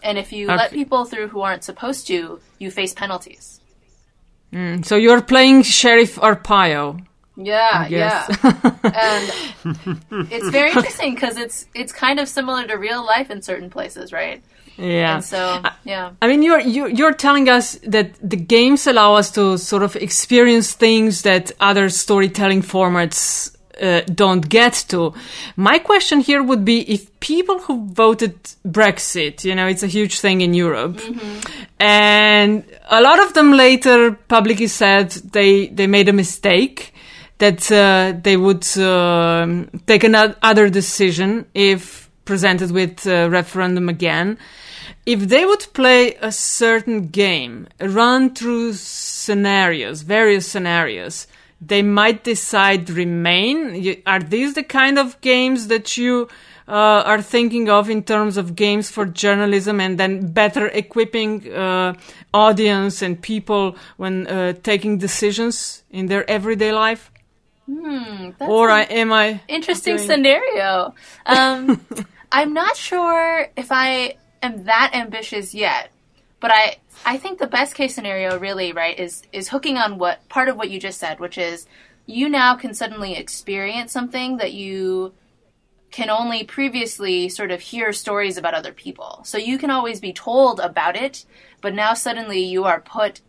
And 0.03 0.17
if 0.17 0.31
you 0.31 0.47
let 0.47 0.71
people 0.71 1.05
through 1.05 1.27
who 1.27 1.41
aren't 1.41 1.63
supposed 1.63 2.07
to, 2.07 2.39
you 2.57 2.71
face 2.71 2.93
penalties. 2.93 3.59
So 4.83 4.95
you're 4.95 5.21
playing 5.21 5.63
Sheriff 5.63 6.15
Arpaio. 6.15 7.05
Yeah, 7.45 7.87
yeah. 7.87 8.27
and 8.83 9.33
it's 10.31 10.49
very 10.49 10.71
interesting 10.71 11.15
because 11.15 11.37
it's 11.37 11.65
it's 11.73 11.91
kind 11.91 12.19
of 12.19 12.27
similar 12.27 12.67
to 12.67 12.75
real 12.75 13.05
life 13.05 13.29
in 13.29 13.41
certain 13.41 13.69
places, 13.69 14.11
right? 14.11 14.41
yeah. 14.77 15.15
And 15.15 15.23
so, 15.23 15.61
yeah. 15.83 16.11
I 16.21 16.27
mean, 16.27 16.43
you're, 16.43 16.59
you're 16.59 16.89
you're 16.89 17.13
telling 17.13 17.49
us 17.49 17.77
that 17.83 18.13
the 18.21 18.37
games 18.37 18.87
allow 18.87 19.15
us 19.15 19.31
to 19.31 19.57
sort 19.57 19.83
of 19.83 19.95
experience 19.95 20.73
things 20.73 21.21
that 21.23 21.51
other 21.59 21.89
storytelling 21.89 22.61
formats 22.61 23.55
uh, 23.81 24.01
don't 24.13 24.47
get 24.47 24.85
to. 24.89 25.13
My 25.55 25.79
question 25.79 26.19
here 26.19 26.43
would 26.43 26.65
be 26.65 26.81
if 26.81 27.19
people 27.19 27.59
who 27.59 27.87
voted 27.87 28.41
Brexit, 28.65 29.43
you 29.43 29.55
know, 29.55 29.67
it's 29.67 29.83
a 29.83 29.87
huge 29.87 30.19
thing 30.19 30.41
in 30.41 30.53
Europe, 30.53 30.99
and 31.79 32.63
a 32.89 33.01
lot 33.01 33.19
of 33.21 33.33
them 33.33 33.53
later 33.53 34.11
publicly 34.27 34.67
said 34.67 35.11
they 35.11 35.67
they 35.67 35.87
made 35.87 36.09
a 36.09 36.13
mistake 36.13 36.93
that 37.41 37.71
uh, 37.71 38.13
they 38.21 38.37
would 38.37 38.65
um 38.77 39.67
take 39.87 40.03
another 40.03 40.69
decision 40.69 41.29
if 41.55 42.09
presented 42.23 42.69
with 42.71 42.95
uh, 43.07 43.29
referendum 43.29 43.89
again. 43.89 44.37
If 45.05 45.19
they 45.33 45.43
would 45.49 45.65
play 45.73 46.15
a 46.21 46.31
certain 46.31 47.07
game, 47.07 47.67
run 47.79 48.35
through 48.35 48.73
scenarios, 48.73 50.03
various 50.03 50.45
scenarios, 50.53 51.15
they 51.59 51.81
might 51.81 52.23
decide 52.23 52.89
remain. 52.89 53.57
Are 54.05 54.19
these 54.19 54.53
the 54.53 54.63
kind 54.63 54.99
of 54.99 55.19
games 55.21 55.67
that 55.67 55.97
you 55.97 56.29
uh, 56.67 57.01
are 57.11 57.21
thinking 57.21 57.69
of 57.69 57.89
in 57.89 58.03
terms 58.03 58.37
of 58.37 58.55
games 58.55 58.91
for 58.91 59.05
journalism 59.05 59.79
and 59.79 59.97
then 59.97 60.31
better 60.31 60.67
equipping 60.67 61.51
uh, 61.51 61.93
audience 62.33 63.01
and 63.01 63.19
people 63.19 63.75
when 63.97 64.27
uh, 64.27 64.53
taking 64.61 64.99
decisions 64.99 65.83
in 65.89 66.05
their 66.05 66.29
everyday 66.29 66.71
life? 66.71 67.11
That's 67.67 68.51
or 68.51 68.69
I, 68.69 68.81
am 68.83 69.13
I 69.13 69.41
interesting 69.47 69.97
doing- 69.97 70.07
scenario. 70.07 70.93
Um, 71.25 71.85
I'm 72.31 72.53
not 72.53 72.75
sure 72.77 73.47
if 73.55 73.71
I 73.71 74.15
am 74.41 74.65
that 74.65 74.91
ambitious 74.93 75.53
yet, 75.53 75.91
but 76.39 76.51
I 76.51 76.77
I 77.05 77.17
think 77.17 77.39
the 77.39 77.47
best 77.47 77.75
case 77.75 77.95
scenario 77.95 78.37
really 78.39 78.71
right 78.73 78.97
is 78.97 79.23
is 79.31 79.49
hooking 79.49 79.77
on 79.77 79.97
what 79.97 80.27
part 80.29 80.49
of 80.49 80.57
what 80.57 80.69
you 80.69 80.79
just 80.79 80.99
said, 80.99 81.19
which 81.19 81.37
is 81.37 81.67
you 82.05 82.29
now 82.29 82.55
can 82.55 82.73
suddenly 82.73 83.15
experience 83.15 83.91
something 83.91 84.37
that 84.37 84.53
you 84.53 85.13
can 85.91 86.09
only 86.09 86.43
previously 86.43 87.27
sort 87.27 87.51
of 87.51 87.59
hear 87.59 87.91
stories 87.91 88.37
about 88.37 88.53
other 88.53 88.71
people. 88.71 89.21
So 89.25 89.37
you 89.37 89.57
can 89.57 89.69
always 89.69 89.99
be 89.99 90.13
told 90.13 90.59
about 90.59 90.95
it, 90.95 91.25
but 91.59 91.73
now 91.75 91.93
suddenly 91.93 92.39
you 92.39 92.63
are 92.63 92.79
put 92.79 93.21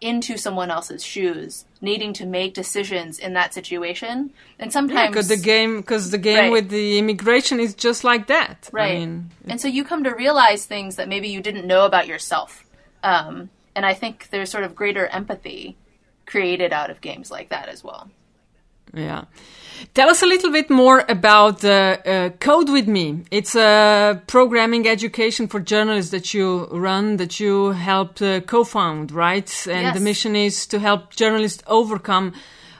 into 0.00 0.36
someone 0.36 0.70
else's 0.70 1.02
shoes, 1.04 1.64
needing 1.80 2.12
to 2.14 2.24
make 2.26 2.54
decisions 2.54 3.18
in 3.18 3.32
that 3.32 3.52
situation. 3.52 4.30
And 4.58 4.72
sometimes 4.72 5.10
because 5.10 5.28
the 5.28 5.36
game 5.36 5.80
because 5.80 6.10
the 6.10 6.18
game 6.18 6.38
Right. 6.38 6.52
with 6.52 6.68
the 6.70 6.98
immigration 6.98 7.58
is 7.60 7.74
just 7.74 8.04
like 8.04 8.28
that. 8.28 8.68
Right. 8.72 8.96
I 8.96 8.98
mean, 8.98 9.30
and 9.48 9.60
so 9.60 9.66
you 9.68 9.84
come 9.84 10.04
to 10.04 10.10
realize 10.14 10.64
things 10.66 10.96
that 10.96 11.08
maybe 11.08 11.28
you 11.28 11.40
didn't 11.40 11.66
know 11.66 11.84
about 11.84 12.06
yourself. 12.06 12.64
Um, 13.02 13.50
and 13.74 13.84
I 13.86 13.94
think 13.94 14.28
there's 14.30 14.50
sort 14.50 14.64
of 14.64 14.74
greater 14.74 15.06
empathy 15.08 15.76
created 16.26 16.72
out 16.72 16.90
of 16.90 17.00
games 17.00 17.30
like 17.30 17.48
that 17.48 17.68
as 17.68 17.82
well. 17.82 18.10
Yeah. 18.94 19.24
Tell 19.94 20.08
us 20.08 20.22
a 20.22 20.26
little 20.26 20.50
bit 20.52 20.70
more 20.70 21.04
about 21.08 21.64
uh, 21.64 21.96
uh, 22.04 22.30
Code 22.40 22.70
with 22.70 22.88
Me. 22.88 23.22
It's 23.30 23.54
a 23.54 24.22
programming 24.26 24.86
education 24.88 25.48
for 25.48 25.60
journalists 25.60 26.10
that 26.10 26.32
you 26.34 26.66
run, 26.66 27.16
that 27.16 27.38
you 27.40 27.70
helped 27.70 28.22
uh, 28.22 28.40
co-found, 28.40 29.12
right? 29.12 29.50
And 29.68 29.82
Yes. 29.82 29.94
the 29.94 30.00
mission 30.00 30.36
is 30.36 30.66
to 30.68 30.78
help 30.78 31.14
journalists 31.14 31.62
overcome 31.66 32.32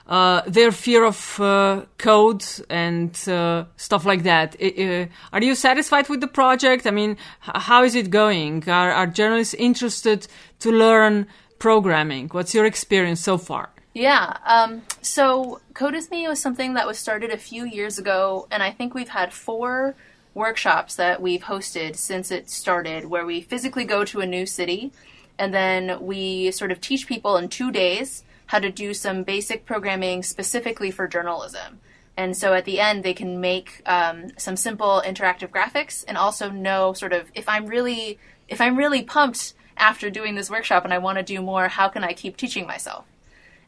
uh, 0.07 0.41
their 0.47 0.71
fear 0.71 1.03
of 1.05 1.39
uh, 1.39 1.83
code 1.97 2.43
and 2.69 3.11
uh, 3.27 3.65
stuff 3.77 4.05
like 4.05 4.23
that. 4.23 4.55
Uh, 4.61 5.05
are 5.31 5.43
you 5.43 5.55
satisfied 5.55 6.09
with 6.09 6.19
the 6.21 6.27
project? 6.27 6.87
I 6.87 6.91
mean, 6.91 7.15
how 7.39 7.83
is 7.83 7.95
it 7.95 8.09
going? 8.09 8.67
Are, 8.67 8.91
are 8.91 9.07
journalists 9.07 9.53
interested 9.53 10.27
to 10.59 10.71
learn 10.71 11.27
programming? 11.59 12.29
What's 12.29 12.53
your 12.55 12.65
experience 12.65 13.21
so 13.21 13.37
far? 13.37 13.69
Yeah. 13.93 14.37
Um, 14.45 14.83
so 15.01 15.61
Code 15.73 15.93
With 15.93 16.11
Me 16.11 16.27
was 16.27 16.39
something 16.39 16.75
that 16.75 16.87
was 16.87 16.99
started 16.99 17.31
a 17.31 17.37
few 17.37 17.65
years 17.65 17.97
ago, 17.97 18.47
and 18.51 18.61
I 18.61 18.71
think 18.71 18.93
we've 18.93 19.09
had 19.09 19.33
four 19.33 19.95
workshops 20.33 20.95
that 20.95 21.21
we've 21.21 21.41
hosted 21.41 21.95
since 21.95 22.31
it 22.31 22.49
started, 22.49 23.05
where 23.05 23.25
we 23.25 23.41
physically 23.41 23.85
go 23.85 24.05
to 24.05 24.21
a 24.21 24.25
new 24.25 24.45
city, 24.45 24.91
and 25.39 25.53
then 25.53 26.05
we 26.05 26.51
sort 26.51 26.71
of 26.71 26.79
teach 26.79 27.07
people 27.07 27.35
in 27.37 27.49
two 27.49 27.71
days 27.71 28.23
how 28.47 28.59
to 28.59 28.71
do 28.71 28.93
some 28.93 29.23
basic 29.23 29.65
programming 29.65 30.23
specifically 30.23 30.91
for 30.91 31.07
journalism. 31.07 31.79
And 32.15 32.35
so 32.35 32.53
at 32.53 32.65
the 32.65 32.79
end, 32.79 33.03
they 33.03 33.13
can 33.13 33.39
make 33.39 33.81
um, 33.85 34.31
some 34.37 34.57
simple 34.57 35.01
interactive 35.05 35.49
graphics, 35.49 36.05
and 36.07 36.17
also 36.17 36.51
know 36.51 36.93
sort 36.93 37.13
of 37.13 37.31
if 37.33 37.49
I'm 37.49 37.65
really 37.65 38.19
if 38.47 38.61
I'm 38.61 38.75
really 38.75 39.03
pumped 39.03 39.53
after 39.77 40.09
doing 40.09 40.35
this 40.35 40.49
workshop 40.49 40.83
and 40.83 40.93
I 40.93 40.97
want 40.99 41.17
to 41.17 41.23
do 41.23 41.41
more, 41.41 41.67
how 41.67 41.87
can 41.87 42.03
I 42.03 42.13
keep 42.13 42.37
teaching 42.37 42.67
myself? 42.67 43.05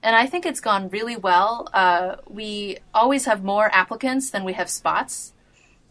And 0.04 0.16
I 0.16 0.26
think 0.28 0.46
it's 0.46 0.60
gone 0.62 0.90
really 0.90 1.16
well. 1.16 1.68
Uh, 1.74 2.16
we 2.28 2.78
always 2.94 3.26
have 3.26 3.44
more 3.44 3.70
applicants 3.74 4.32
than 4.32 4.44
we 4.44 4.54
have 4.54 4.70
spots, 4.70 5.34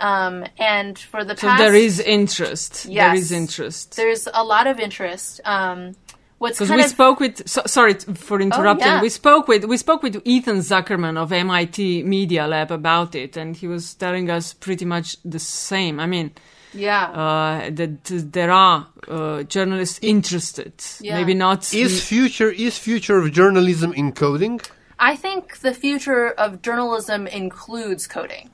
um, 0.00 0.44
and 0.58 0.98
for 0.98 1.24
the 1.24 1.36
So 1.36 1.46
past, 1.48 1.58
there 1.62 1.74
is 1.74 2.00
interest. 2.00 2.84
There 2.84 2.92
Yes. 2.92 3.18
is 3.18 3.32
interest. 3.32 3.96
there's 3.96 4.28
a 4.32 4.42
lot 4.44 4.66
of 4.66 4.80
interest. 4.80 5.40
Um, 5.44 5.94
what's 6.38 6.58
Because 6.58 6.70
we 6.70 6.80
of 6.80 6.86
Oh, 6.86 6.88
spoke 6.88 7.20
with, 7.20 7.48
so, 7.48 7.62
sorry 7.66 7.94
for 7.94 8.40
interrupting. 8.40 8.86
yeah. 8.86 9.02
We 9.02 9.10
spoke 9.10 9.46
with 9.46 9.64
we 9.64 9.76
spoke 9.76 10.02
with 10.02 10.22
Ethan 10.24 10.58
Zuckerman 10.60 11.16
of 11.18 11.32
MIT 11.32 12.02
Media 12.04 12.46
Lab 12.46 12.70
about 12.72 13.14
it, 13.14 13.36
and 13.36 13.54
he 13.56 13.66
was 13.68 13.94
telling 13.94 14.30
us 14.30 14.54
pretty 14.54 14.84
much 14.86 15.16
the 15.24 15.38
same. 15.38 16.00
I 16.00 16.06
mean, 16.06 16.30
yeah, 16.72 17.04
uh, 17.04 17.70
that 17.70 18.04
there 18.32 18.50
are 18.50 18.88
uh, 19.08 19.42
journalists 19.44 19.98
interested. 20.02 20.72
Yeah. 21.00 21.18
Maybe 21.18 21.34
not. 21.34 21.72
Is 21.74 22.02
future 22.02 22.50
is 22.50 22.78
future 22.78 23.18
of 23.18 23.32
journalism 23.32 23.92
in 23.92 24.12
coding? 24.12 24.60
I 24.98 25.16
think 25.16 25.60
the 25.60 25.72
future 25.72 26.30
of 26.30 26.62
journalism 26.62 27.26
includes 27.26 28.06
coding. 28.06 28.50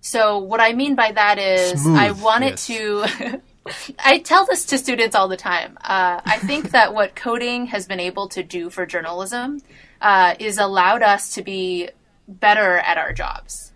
So 0.00 0.38
what 0.38 0.60
I 0.60 0.74
mean 0.74 0.96
by 0.96 1.12
that 1.12 1.38
is 1.38 1.82
Smooth, 1.82 1.96
I 1.96 2.10
want 2.10 2.44
yes. 2.44 2.68
it 2.68 2.74
to. 2.74 3.40
I 3.98 4.18
tell 4.18 4.44
this 4.44 4.66
to 4.66 4.78
students 4.78 5.16
all 5.16 5.28
the 5.28 5.38
time. 5.38 5.78
Uh, 5.80 6.20
I 6.24 6.38
think 6.38 6.72
that 6.72 6.92
what 6.92 7.16
coding 7.16 7.66
has 7.66 7.86
been 7.86 8.00
able 8.00 8.28
to 8.28 8.42
do 8.42 8.68
for 8.68 8.84
journalism 8.84 9.62
uh, 10.02 10.34
is 10.38 10.58
allowed 10.58 11.02
us 11.02 11.34
to 11.34 11.42
be 11.42 11.88
better 12.28 12.76
at 12.78 12.98
our 12.98 13.14
jobs. 13.14 13.72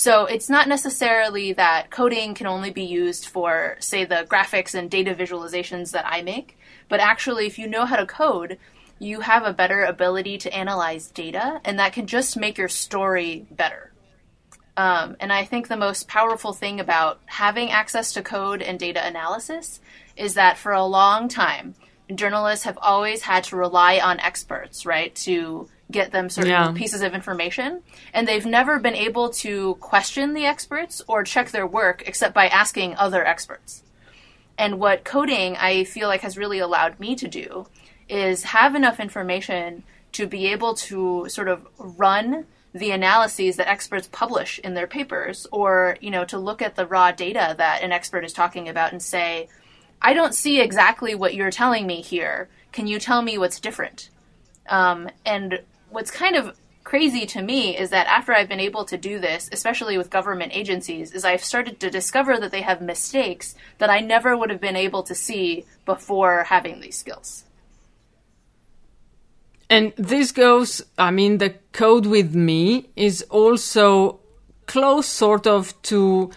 So 0.00 0.24
it's 0.24 0.48
not 0.48 0.66
necessarily 0.66 1.52
that 1.52 1.90
coding 1.90 2.32
can 2.32 2.46
only 2.46 2.70
be 2.70 2.84
used 2.84 3.26
for, 3.26 3.76
say, 3.80 4.06
the 4.06 4.26
graphics 4.26 4.74
and 4.74 4.90
data 4.90 5.14
visualizations 5.14 5.90
that 5.90 6.06
I 6.06 6.22
make, 6.22 6.56
but 6.88 7.00
actually, 7.00 7.46
if 7.46 7.58
you 7.58 7.66
know 7.66 7.84
how 7.84 7.96
to 7.96 8.06
code, 8.06 8.56
you 8.98 9.20
have 9.20 9.44
a 9.44 9.52
better 9.52 9.84
ability 9.84 10.38
to 10.38 10.56
analyze 10.56 11.10
data, 11.10 11.60
and 11.66 11.78
that 11.78 11.92
can 11.92 12.06
just 12.06 12.38
make 12.38 12.56
your 12.56 12.66
story 12.66 13.46
better. 13.50 13.92
Um, 14.74 15.18
and 15.20 15.34
I 15.34 15.44
think 15.44 15.68
the 15.68 15.76
most 15.76 16.08
powerful 16.08 16.54
thing 16.54 16.80
about 16.80 17.20
having 17.26 17.70
access 17.70 18.14
to 18.14 18.22
code 18.22 18.62
and 18.62 18.78
data 18.78 19.06
analysis 19.06 19.80
is 20.16 20.32
that 20.32 20.56
for 20.56 20.72
a 20.72 20.82
long 20.82 21.28
time, 21.28 21.74
journalists 22.14 22.64
have 22.64 22.78
always 22.80 23.20
had 23.20 23.44
to 23.44 23.56
rely 23.56 23.98
on 23.98 24.18
experts, 24.20 24.86
right, 24.86 25.14
to 25.16 25.68
get 25.90 26.12
them 26.12 26.28
certain 26.30 26.50
Yeah. 26.50 26.72
pieces 26.72 27.02
of 27.02 27.14
information, 27.14 27.82
and 28.12 28.26
they've 28.26 28.46
never 28.46 28.78
been 28.78 28.94
able 28.94 29.30
to 29.30 29.74
question 29.76 30.34
the 30.34 30.46
experts 30.46 31.02
or 31.06 31.22
check 31.24 31.50
their 31.50 31.66
work 31.66 32.02
except 32.06 32.34
by 32.34 32.48
asking 32.48 32.96
other 32.96 33.26
experts. 33.26 33.82
And 34.58 34.78
what 34.78 35.04
coding 35.04 35.56
I 35.56 35.84
feel 35.84 36.08
like 36.08 36.20
has 36.20 36.36
really 36.36 36.58
allowed 36.58 37.00
me 37.00 37.16
to 37.16 37.28
do 37.28 37.66
is 38.08 38.42
have 38.44 38.74
enough 38.74 39.00
information 39.00 39.84
to 40.12 40.26
be 40.26 40.48
able 40.48 40.74
to 40.74 41.26
sort 41.28 41.48
of 41.48 41.66
run 41.78 42.46
the 42.72 42.90
analyses 42.90 43.56
that 43.56 43.68
experts 43.68 44.08
publish 44.12 44.58
in 44.60 44.74
their 44.74 44.86
papers 44.86 45.46
or 45.50 45.96
you 46.00 46.10
know 46.10 46.24
to 46.24 46.38
look 46.38 46.62
at 46.62 46.76
the 46.76 46.86
raw 46.86 47.10
data 47.10 47.54
that 47.58 47.82
an 47.82 47.90
expert 47.90 48.24
is 48.24 48.32
talking 48.32 48.68
about 48.68 48.92
and 48.92 49.02
say 49.02 49.48
i 50.00 50.12
don't 50.12 50.36
see 50.36 50.60
exactly 50.60 51.14
what 51.16 51.34
you're 51.34 51.50
telling 51.50 51.84
me 51.84 52.00
here 52.00 52.48
can 52.70 52.86
you 52.86 53.00
tell 53.00 53.22
me 53.22 53.36
what's 53.36 53.58
different 53.58 54.08
um, 54.68 55.08
and 55.26 55.60
what's 55.90 56.10
kind 56.10 56.36
of 56.36 56.56
crazy 56.84 57.26
to 57.26 57.42
me 57.42 57.76
is 57.76 57.90
that 57.90 58.06
after 58.06 58.32
I've 58.32 58.48
been 58.48 58.60
able 58.60 58.84
to 58.86 58.96
do 58.96 59.18
this, 59.18 59.48
especially 59.52 59.98
with 59.98 60.10
government 60.10 60.52
agencies, 60.54 61.12
is 61.12 61.24
I've 61.24 61.44
started 61.44 61.78
to 61.80 61.90
discover 61.90 62.38
that 62.38 62.50
they 62.50 62.62
have 62.62 62.80
mistakes 62.80 63.54
that 63.78 63.90
I 63.90 64.00
never 64.00 64.36
would 64.36 64.50
have 64.50 64.60
been 64.60 64.76
able 64.76 65.02
to 65.04 65.14
see 65.14 65.66
before 65.84 66.44
having 66.44 66.80
these 66.80 66.96
skills. 66.96 67.44
And 69.68 69.92
this 69.96 70.32
goes, 70.32 70.82
I 70.98 71.12
mean, 71.12 71.38
the 71.38 71.54
code 71.72 72.06
with 72.06 72.34
me 72.34 72.90
is 72.96 73.22
also 73.30 74.18
close 74.66 75.06
sort 75.06 75.46
of 75.46 75.80
to 75.82 76.30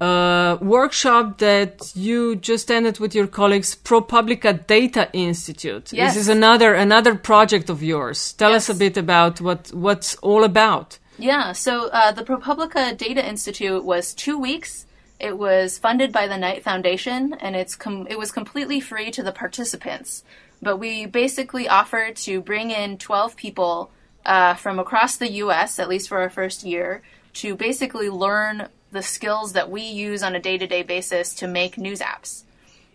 a 0.00 0.58
workshop 0.60 1.38
that 1.38 1.92
you 1.94 2.36
just 2.36 2.70
ended 2.70 2.98
with 2.98 3.14
your 3.14 3.26
colleagues, 3.26 3.74
ProPublica 3.74 4.66
Data 4.66 5.08
Institute. 5.12 5.92
Yes. 5.92 6.14
This 6.14 6.22
is 6.22 6.28
another 6.28 6.74
another 6.74 7.14
project 7.14 7.70
of 7.70 7.82
yours. 7.82 8.32
Tell 8.32 8.54
us 8.54 8.68
a 8.68 8.74
bit 8.74 8.96
about 8.96 9.40
what 9.40 9.72
what's 9.72 10.16
all 10.16 10.44
about. 10.44 10.98
Yeah, 11.18 11.52
so 11.52 11.88
uh, 11.88 12.10
the 12.10 12.24
ProPublica 12.24 12.96
Data 12.96 13.26
Institute 13.26 13.84
was 13.84 14.14
two 14.14 14.36
weeks. 14.38 14.84
It 15.20 15.38
was 15.38 15.78
funded 15.78 16.12
by 16.12 16.26
the 16.26 16.36
Knight 16.36 16.64
Foundation, 16.64 17.34
and 17.34 17.54
it's 17.54 17.76
com- 17.76 18.08
it 18.10 18.18
was 18.18 18.32
completely 18.32 18.80
free 18.80 19.10
to 19.12 19.22
the 19.22 19.32
participants. 19.32 20.24
But 20.60 20.78
we 20.78 21.06
basically 21.06 21.68
offered 21.68 22.16
to 22.16 22.40
bring 22.40 22.70
in 22.70 22.98
12 22.98 23.36
people 23.36 23.90
uh, 24.26 24.54
from 24.54 24.78
across 24.78 25.16
the 25.16 25.30
U.S., 25.32 25.78
at 25.78 25.88
least 25.88 26.08
for 26.08 26.18
our 26.18 26.30
first 26.30 26.64
year, 26.64 27.02
to 27.34 27.54
basically 27.54 28.08
learn 28.08 28.68
the 28.94 29.02
skills 29.02 29.52
that 29.52 29.70
we 29.70 29.82
use 29.82 30.22
on 30.22 30.34
a 30.34 30.40
day 30.40 30.56
to 30.56 30.66
day 30.66 30.82
basis 30.82 31.34
to 31.34 31.46
make 31.46 31.76
news 31.76 32.00
apps. 32.00 32.44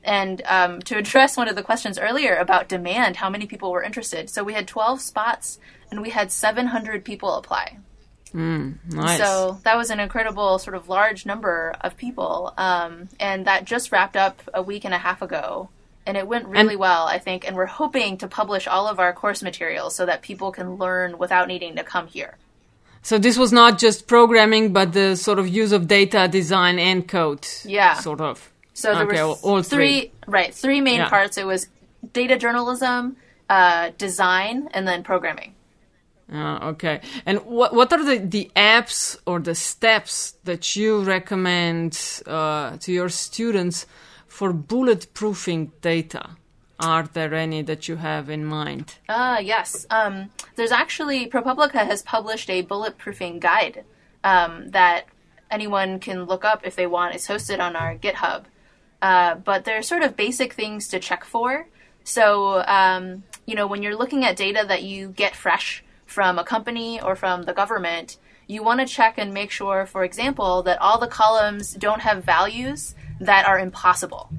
And 0.04 0.42
um, 0.46 0.80
to 0.84 0.98
address 0.98 1.36
one 1.38 1.50
of 1.50 1.56
the 1.58 1.62
questions 1.62 2.00
earlier 2.00 2.36
about 2.38 2.70
demand, 2.70 3.18
how 3.18 3.30
many 3.30 3.46
people 3.46 3.70
were 3.70 3.84
interested. 3.84 4.30
So 4.30 4.44
we 4.44 4.54
had 4.54 4.66
12 4.66 5.02
spots, 5.02 5.60
and 5.92 6.02
we 6.02 6.10
had 6.10 6.32
700 6.32 7.04
people 7.04 7.34
apply. 7.36 7.78
Nice. 8.34 9.18
So 9.20 9.60
that 9.64 9.76
was 9.76 9.90
an 9.90 10.00
incredible, 10.00 10.58
sort 10.58 10.76
of 10.76 10.88
large 10.88 11.26
number 11.26 11.76
of 11.82 11.98
people, 11.98 12.54
um, 12.58 13.10
and 13.20 13.46
that 13.46 13.66
just 13.66 13.92
wrapped 13.92 14.16
up 14.16 14.42
a 14.54 14.62
week 14.62 14.86
and 14.86 14.94
a 14.94 15.00
half 15.00 15.22
ago, 15.22 15.70
and 16.06 16.16
it 16.16 16.28
went 16.28 16.48
really 16.48 16.74
And- 16.76 16.80
well, 16.80 17.06
I 17.08 17.20
think. 17.20 17.46
And 17.46 17.56
we're 17.58 17.66
hoping 17.66 18.18
to 18.20 18.28
publish 18.28 18.68
all 18.68 18.88
of 18.88 19.00
our 19.00 19.12
course 19.14 19.42
materials 19.44 19.96
so 19.96 20.06
that 20.06 20.22
people 20.22 20.52
can 20.52 20.76
learn 20.76 21.18
without 21.18 21.48
needing 21.48 21.76
to 21.76 21.84
come 21.84 22.08
here. 22.08 22.38
So 23.02 23.18
this 23.18 23.38
was 23.38 23.52
not 23.52 23.80
just 23.80 24.08
programming, 24.08 24.74
but 24.74 24.94
the 24.94 25.16
sort 25.16 25.40
of 25.40 25.48
use 25.48 25.72
of 25.72 25.88
data, 25.88 26.28
design, 26.28 26.80
and 26.80 27.08
code. 27.08 27.48
Yeah. 27.64 27.94
Sort 27.96 28.22
of. 28.22 28.52
So 28.74 28.94
there 28.94 29.04
Okay, 29.06 29.22
were 29.24 29.30
well, 29.30 29.40
all 29.44 29.62
three. 29.64 30.12
right, 30.28 30.54
three 30.54 30.82
main 30.82 31.00
Yeah. 31.00 31.10
parts. 31.10 31.38
It 31.38 31.46
was 31.46 31.68
data 32.14 32.38
journalism, 32.38 33.16
uh, 33.50 33.92
design, 33.98 34.70
and 34.74 34.88
then 34.88 35.04
programming. 35.04 35.56
Uh, 36.32 36.60
okay. 36.72 37.02
And 37.26 37.40
what 37.46 37.74
what 37.74 37.92
are 37.92 38.04
the, 38.06 38.18
the 38.20 38.52
apps 38.56 39.18
or 39.26 39.40
the 39.40 39.56
steps 39.56 40.36
that 40.44 40.76
you 40.76 41.02
recommend 41.02 42.22
uh, 42.28 42.78
to 42.78 42.92
your 42.92 43.10
students 43.10 43.88
for 44.28 44.54
bulletproofing 44.54 45.72
data? 45.82 46.38
Are 46.80 47.04
there 47.04 47.34
any 47.34 47.62
that 47.64 47.88
you 47.88 47.98
have 47.98 48.30
in 48.30 48.46
mind? 48.46 48.96
Ah, 49.10 49.40
yes. 49.40 49.86
Um, 49.90 50.30
there's 50.56 50.72
actually 50.72 51.30
ProPublica 51.30 51.86
has 51.86 52.02
published 52.02 52.50
a 52.50 52.64
bulletproofing 52.64 53.40
guide 53.40 53.84
um, 54.24 54.70
that 54.70 55.06
anyone 55.52 56.00
can 56.00 56.24
look 56.24 56.46
up 56.46 56.62
if 56.66 56.76
they 56.76 56.88
want. 56.88 57.16
It's 57.16 57.28
hosted 57.28 57.60
on 57.60 57.76
our 57.76 57.96
GitHub. 57.96 58.46
Uh, 59.02 59.36
but 59.36 59.66
there 59.66 59.78
are 59.78 59.82
sort 59.82 60.04
of 60.04 60.16
basic 60.16 60.54
things 60.54 60.88
to 60.90 61.00
check 61.00 61.26
for. 61.26 61.68
So, 62.04 62.64
um, 62.66 63.24
you 63.46 63.56
know, 63.56 63.68
when 63.68 63.84
you're 63.84 63.96
looking 63.96 64.24
at 64.24 64.36
data 64.36 64.66
that 64.68 64.84
you 64.84 65.10
get 65.10 65.36
fresh 65.36 65.84
from 66.06 66.40
a 66.40 66.44
company 66.44 67.02
or 67.02 67.16
from 67.16 67.44
the 67.44 67.54
government, 67.54 68.18
you 68.48 68.64
want 68.64 68.80
to 68.80 68.86
check 68.86 69.16
and 69.18 69.34
make 69.34 69.52
sure, 69.52 69.86
for 69.86 70.04
example, 70.04 70.64
that 70.64 70.82
all 70.82 70.98
the 70.98 71.08
columns 71.08 71.74
don't 71.74 72.02
have 72.02 72.24
values 72.24 72.96
that 73.20 73.46
are 73.46 73.60
impossible. 73.60 74.32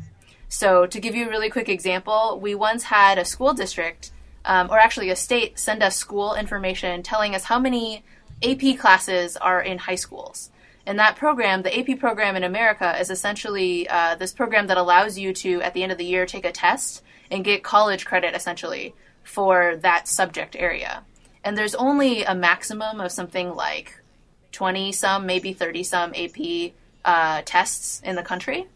So, 0.53 0.85
to 0.85 1.01
give 1.01 1.15
you 1.15 1.27
a 1.27 1.31
really 1.31 1.49
quick 1.49 1.69
example, 1.69 2.41
we 2.43 2.57
once 2.57 2.83
had 2.83 3.19
a 3.19 3.25
school 3.25 3.55
district, 3.55 4.11
um, 4.45 4.69
or 4.69 4.81
actually 4.81 5.09
a 5.09 5.15
state, 5.15 5.61
send 5.61 5.81
us 5.81 5.97
school 5.97 6.35
information 6.35 7.05
telling 7.05 7.37
us 7.37 7.45
how 7.45 7.61
many 7.61 8.03
AP 8.43 8.77
classes 8.77 9.37
are 9.37 9.63
in 9.63 9.79
high 9.79 9.95
schools. 9.95 10.51
And 10.85 10.99
that 10.99 11.15
program, 11.15 11.63
the 11.63 11.79
AP 11.79 12.01
program 12.01 12.35
in 12.35 12.43
America, 12.43 12.99
is 12.99 13.11
essentially 13.11 13.89
uh, 13.89 14.17
this 14.17 14.33
program 14.33 14.67
that 14.67 14.77
allows 14.77 15.17
you 15.17 15.33
to, 15.35 15.63
at 15.63 15.73
the 15.73 15.85
end 15.85 15.93
of 15.93 15.99
the 15.99 16.05
year, 16.05 16.27
take 16.27 16.45
a 16.45 16.51
test 16.51 17.05
and 17.31 17.45
get 17.45 17.63
college 17.63 18.05
credit 18.05 18.35
essentially 18.35 18.93
for 19.23 19.77
that 19.77 20.09
subject 20.09 20.57
area. 20.57 21.05
And 21.45 21.57
there's 21.57 21.77
only 21.77 22.25
a 22.25 22.35
maximum 22.35 23.01
of 23.01 23.13
something 23.13 23.55
like 23.55 24.03
20 24.51 24.91
some, 24.91 25.27
maybe 25.27 25.53
30 25.53 25.85
some 25.85 26.13
AP 26.17 26.73
uh, 27.05 27.43
tests 27.45 28.03
in 28.05 28.17
the 28.17 28.25
country. 28.25 28.67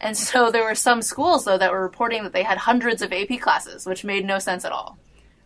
And 0.00 0.16
so 0.16 0.50
there 0.50 0.64
were 0.64 0.74
some 0.74 1.02
schools, 1.02 1.44
though, 1.44 1.58
that 1.58 1.72
were 1.72 1.82
reporting 1.82 2.22
that 2.22 2.32
they 2.32 2.42
had 2.42 2.58
hundreds 2.58 3.02
of 3.02 3.12
AP 3.12 3.40
classes, 3.40 3.84
which 3.86 4.04
made 4.04 4.24
no 4.24 4.38
sense 4.38 4.64
at 4.64 4.72
all. 4.72 4.98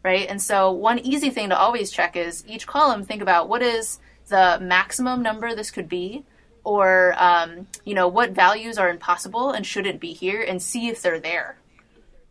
Right? 0.02 0.28
And 0.28 0.40
so 0.40 0.70
one 0.70 0.98
easy 0.98 1.30
thing 1.30 1.48
to 1.48 1.58
always 1.58 1.90
check 1.90 2.16
is 2.16 2.44
each 2.46 2.66
column, 2.66 3.04
think 3.04 3.22
about 3.22 3.48
what 3.48 3.62
is 3.62 3.98
the 4.28 4.58
maximum 4.60 5.22
number 5.22 5.54
this 5.54 5.70
could 5.70 5.88
be, 5.88 6.24
or, 6.62 7.14
um, 7.18 7.66
you 7.84 7.94
know, 7.94 8.08
what 8.08 8.30
values 8.30 8.78
are 8.78 8.90
impossible 8.90 9.50
and 9.50 9.66
shouldn't 9.66 10.00
be 10.00 10.12
here, 10.12 10.42
and 10.42 10.62
see 10.62 10.88
if 10.88 11.02
they're 11.02 11.20
there. 11.20 11.56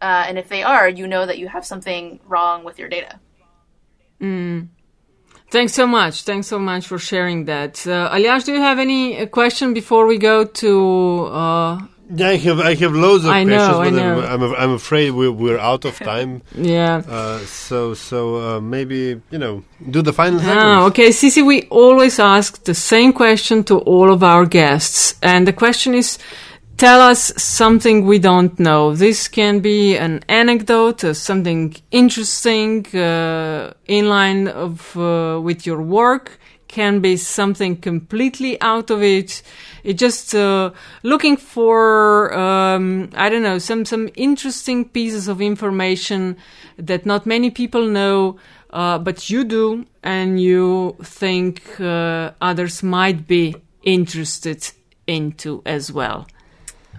Uh, 0.01 0.25
and 0.27 0.37
if 0.37 0.49
they 0.49 0.63
are, 0.63 0.87
you 0.87 1.07
know 1.07 1.25
that 1.25 1.37
you 1.37 1.47
have 1.47 1.65
something 1.65 2.19
wrong 2.27 2.63
with 2.63 2.77
your 2.79 2.89
data. 2.89 3.19
Thanks 5.49 5.73
so 5.73 5.85
much. 5.85 6.23
Thanks 6.23 6.47
so 6.47 6.57
much 6.57 6.87
for 6.87 6.97
sharing 6.97 7.45
that. 7.45 7.85
Uh, 7.85 8.09
Aliash, 8.09 8.45
do 8.45 8.53
you 8.53 8.59
have 8.59 8.79
any 8.79 9.19
uh, 9.19 9.27
question 9.27 9.73
before 9.73 10.07
we 10.07 10.17
go 10.17 10.45
to? 10.45 11.25
Uh, 11.25 11.81
I 12.19 12.35
have 12.35 12.59
I 12.59 12.75
have 12.75 12.93
loads 12.93 13.23
of 13.23 13.31
I 13.31 13.45
questions, 13.45 13.67
know, 13.67 13.77
but 13.77 13.87
I'm, 13.87 13.95
know. 13.95 14.21
I'm 14.21 14.55
I'm 14.55 14.71
afraid 14.71 15.11
we're 15.11 15.31
we're 15.31 15.57
out 15.57 15.85
of 15.85 15.97
time. 15.97 16.41
yeah. 16.55 17.01
Uh, 17.07 17.39
so 17.39 17.93
so 17.93 18.35
uh, 18.35 18.59
maybe 18.59 19.21
you 19.31 19.39
know 19.39 19.63
do 19.89 20.01
the 20.01 20.13
final 20.13 20.39
Ah, 20.43 20.85
okay, 20.85 21.09
Sisi, 21.09 21.45
we 21.45 21.63
always 21.69 22.19
ask 22.19 22.63
the 22.65 22.73
same 22.73 23.13
question 23.13 23.63
to 23.65 23.79
all 23.79 24.11
of 24.11 24.21
our 24.23 24.45
guests. 24.45 25.15
And 25.21 25.47
the 25.47 25.53
question 25.53 25.93
is, 25.93 26.19
tell 26.77 27.01
us 27.01 27.33
something 27.41 28.05
we 28.05 28.19
don't 28.19 28.59
know. 28.59 28.93
This 28.93 29.27
can 29.27 29.59
be 29.59 29.97
an 29.97 30.23
anecdote, 30.27 31.03
uh, 31.03 31.13
something 31.13 31.75
interesting, 31.91 32.85
uh, 32.95 33.73
in 33.85 34.09
line 34.09 34.47
of, 34.47 34.95
uh, 34.97 35.39
with 35.41 35.65
your 35.65 35.81
work, 35.81 36.39
can 36.73 36.99
be 37.01 37.15
something 37.17 37.77
completely 37.81 38.59
out 38.61 38.89
of 38.89 39.01
it. 39.03 39.43
It 39.83 40.01
just, 40.01 40.33
uh, 40.33 40.71
looking 41.03 41.37
for, 41.37 42.33
um, 42.33 43.09
I 43.13 43.29
don't 43.29 43.43
know, 43.43 43.59
some, 43.59 43.85
some 43.85 44.09
interesting 44.15 44.89
pieces 44.89 45.27
of 45.27 45.39
information 45.39 46.35
that 46.77 47.05
not 47.05 47.25
many 47.25 47.51
people 47.51 47.85
know, 47.87 48.37
uh, 48.71 48.97
but 48.97 49.29
you 49.29 49.43
do, 49.43 49.85
and 50.01 50.41
you 50.41 50.95
think 51.03 51.79
uh, 51.79 52.31
others 52.41 52.81
might 52.81 53.27
be 53.27 53.55
interested 53.83 54.71
into 55.05 55.61
as 55.65 55.91
well. 55.91 56.25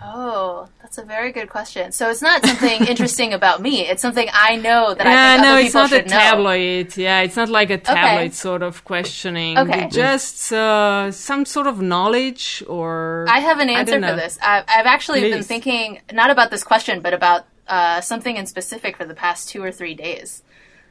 Oh, 0.01 0.69
that's 0.95 1.05
a 1.05 1.07
very 1.07 1.33
good 1.33 1.49
question. 1.49 1.93
So 1.93 2.11
it's 2.11 2.23
not 2.23 2.45
something 2.45 2.87
interesting 2.93 3.33
about 3.33 3.61
me. 3.61 3.87
It's 3.87 4.03
something 4.03 4.29
I 4.33 4.57
know 4.57 4.95
that 4.95 5.07
I 5.07 5.11
Yeah, 5.11 5.35
think 5.35 5.47
no, 5.47 5.59
it's 5.59 5.75
not 5.75 5.87
a 5.87 5.97
should 5.97 6.11
know. 6.11 6.17
tabloid. 6.19 6.97
Yeah, 6.97 7.21
it's 7.23 7.37
not 7.37 7.49
like 7.49 7.71
a 7.71 7.79
tabloid 7.79 8.35
sort 8.35 8.63
of 8.63 8.85
questioning. 8.85 9.59
Okay. 9.59 9.89
Just 9.89 10.53
uh, 10.53 11.11
some 11.11 11.45
sort 11.45 11.67
of 11.67 11.81
knowledge 11.81 12.63
or. 12.69 13.27
I 13.29 13.41
have 13.41 13.59
an 13.59 13.71
answer 13.71 14.01
for 14.01 14.17
this. 14.17 14.39
I, 14.43 14.63
I've 14.69 14.87
actually 14.87 15.23
been 15.23 15.43
thinking 15.43 16.01
not 16.13 16.31
about 16.31 16.51
this 16.51 16.63
question, 16.63 17.01
but 17.01 17.13
about 17.15 17.45
uh, 17.67 18.01
something 18.01 18.37
in 18.37 18.47
specific 18.47 18.97
for 18.97 19.05
the 19.05 19.15
past 19.15 19.49
two 19.49 19.63
or 19.63 19.73
three 19.73 19.95
days. 19.95 20.43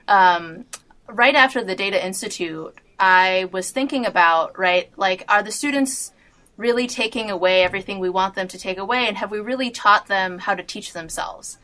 Um, 0.08 0.66
right 1.08 1.36
after 1.36 1.64
the 1.64 1.76
Data 1.76 2.04
Institute, 2.06 2.76
I 3.00 3.48
was 3.52 3.72
thinking 3.72 4.06
about 4.06 4.58
right, 4.58 4.92
like, 4.98 5.24
are 5.30 5.44
the 5.44 5.52
students 5.52 6.13
really 6.58 6.88
taking 6.88 7.32
away 7.32 7.64
everything 7.64 8.00
we 8.00 8.10
want 8.10 8.36
them 8.36 8.48
to 8.48 8.60
take 8.60 8.78
away, 8.78 9.08
and 9.08 9.18
have 9.18 9.32
we 9.32 9.40
really 9.40 9.72
taught 9.72 10.08
them 10.08 10.40
how 10.40 10.56
to 10.56 10.64
teach 10.64 10.94
themselves? 10.94 11.58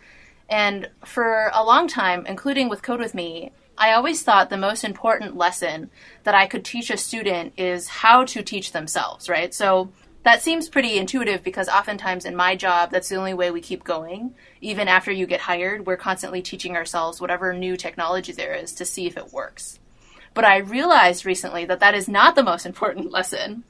And 0.50 0.90
for 1.06 1.52
a 1.54 1.64
long 1.64 1.88
time, 1.88 2.26
including 2.26 2.70
with 2.70 2.82
Code 2.82 3.00
With 3.00 3.14
Me, 3.14 3.52
I 3.78 3.94
always 3.94 4.24
thought 4.24 4.50
the 4.50 4.58
most 4.58 4.84
important 4.84 5.38
lesson 5.38 5.90
that 6.24 6.36
I 6.36 6.48
could 6.48 6.66
teach 6.66 6.90
a 6.90 6.98
student 6.98 7.54
is 7.56 7.88
how 7.88 8.26
to 8.26 8.44
teach 8.44 8.72
themselves, 8.72 9.30
right? 9.30 9.54
So 9.54 9.90
that 10.24 10.42
seems 10.42 10.68
pretty 10.68 10.98
intuitive 10.98 11.44
because 11.44 11.70
oftentimes 11.70 12.26
in 12.26 12.36
my 12.36 12.56
job, 12.56 12.92
that's 12.92 13.08
the 13.08 13.16
only 13.16 13.34
way 13.34 13.52
we 13.52 13.62
keep 13.62 13.86
going. 13.86 14.36
Even 14.60 14.90
after 14.90 15.12
you 15.12 15.26
get 15.26 15.40
hired, 15.40 15.86
we're 15.86 15.98
constantly 15.98 16.42
teaching 16.42 16.76
ourselves 16.76 17.22
whatever 17.22 17.54
new 17.54 17.78
technology 17.78 18.34
there 18.34 18.54
is 18.54 18.74
to 18.74 18.86
see 18.86 19.08
if 19.08 19.16
it 19.16 19.32
works. 19.32 19.80
But 20.34 20.44
I 20.44 20.58
realized 20.58 21.26
recently 21.26 21.64
that 21.66 21.80
that 21.80 21.96
is 21.96 22.10
not 22.10 22.36
the 22.36 22.44
most 22.44 22.66
important 22.66 23.12
lesson, 23.12 23.64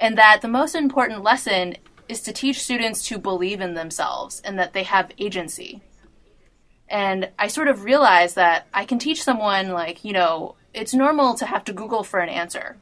and 0.00 0.16
that 0.16 0.40
the 0.42 0.48
most 0.48 0.74
important 0.74 1.22
lesson 1.22 1.76
is 2.08 2.22
to 2.22 2.32
teach 2.32 2.62
students 2.62 3.06
to 3.08 3.18
believe 3.18 3.60
in 3.60 3.74
themselves 3.74 4.40
and 4.44 4.58
that 4.58 4.72
they 4.72 4.84
have 4.84 5.12
agency. 5.18 5.82
And 6.88 7.30
I 7.38 7.48
sort 7.48 7.68
of 7.68 7.84
realized 7.84 8.36
that 8.36 8.66
I 8.72 8.84
can 8.86 8.98
teach 8.98 9.22
someone, 9.22 9.72
like, 9.72 10.04
you 10.04 10.12
know, 10.12 10.54
it's 10.72 10.94
normal 10.94 11.34
to 11.34 11.46
have 11.46 11.64
to 11.64 11.72
Google 11.72 12.02
for 12.02 12.20
an 12.20 12.30
answer. 12.30 12.76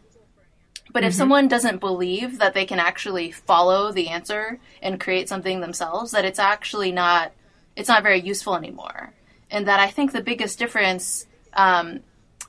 But 0.92 1.02
if 1.04 1.12
someone 1.12 1.48
doesn't 1.48 1.80
believe 1.80 2.38
that 2.38 2.54
they 2.54 2.64
can 2.64 2.78
actually 2.78 3.30
follow 3.30 3.92
the 3.92 4.08
answer 4.08 4.60
and 4.80 5.00
create 5.00 5.28
something 5.28 5.60
themselves, 5.60 6.12
that 6.12 6.24
it's 6.24 6.38
actually 6.38 6.92
not, 6.92 7.32
it's 7.74 7.88
not 7.88 8.02
very 8.02 8.20
useful 8.20 8.54
anymore. 8.54 9.12
And 9.50 9.66
that 9.66 9.80
I 9.80 9.88
think 9.88 10.12
the 10.12 10.22
biggest 10.22 10.58
difference 10.58 11.26
um, 11.52 12.00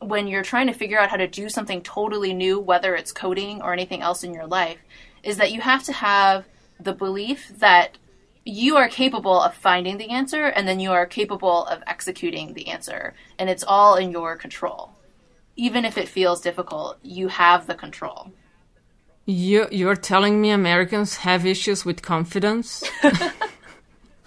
when 0.02 0.28
you're 0.28 0.44
trying 0.44 0.68
to 0.68 0.74
figure 0.74 1.00
out 1.00 1.10
how 1.10 1.18
to 1.18 1.28
do 1.28 1.50
something 1.50 1.82
totally 1.82 2.34
new, 2.34 2.60
whether 2.60 2.96
it's 2.96 3.12
coding 3.12 3.62
or 3.62 3.74
anything 3.74 4.02
else 4.02 4.24
in 4.24 4.34
your 4.34 4.48
life, 4.48 4.80
is 5.24 5.38
that 5.38 5.52
you 5.52 5.62
have 5.62 5.84
to 5.84 5.94
have 5.94 6.46
the 6.80 6.94
belief 6.94 7.52
that 7.60 7.98
you 8.46 8.78
are 8.78 8.88
capable 8.88 9.42
of 9.42 9.54
finding 9.54 9.98
the 9.98 10.10
answer 10.10 10.46
and 10.46 10.68
then 10.68 10.80
you 10.80 10.92
are 10.92 11.06
capable 11.06 11.66
of 11.66 11.84
executing 11.86 12.54
the 12.54 12.68
answer. 12.68 13.14
And 13.38 13.50
it's 13.50 13.64
all 13.64 13.96
in 13.96 14.12
your 14.12 14.36
control. 14.36 14.92
Even 15.56 15.84
if 15.84 15.98
it 15.98 16.08
feels 16.08 16.40
difficult, 16.40 16.98
you 17.02 17.28
have 17.28 17.68
the 17.68 17.76
control. 17.76 18.32
You, 19.26 19.68
you're 19.72 19.96
telling 19.96 20.40
me 20.40 20.52
Americans 20.52 21.18
have 21.18 21.46
issues 21.46 21.84
with 21.84 22.02
confidence? 22.02 22.84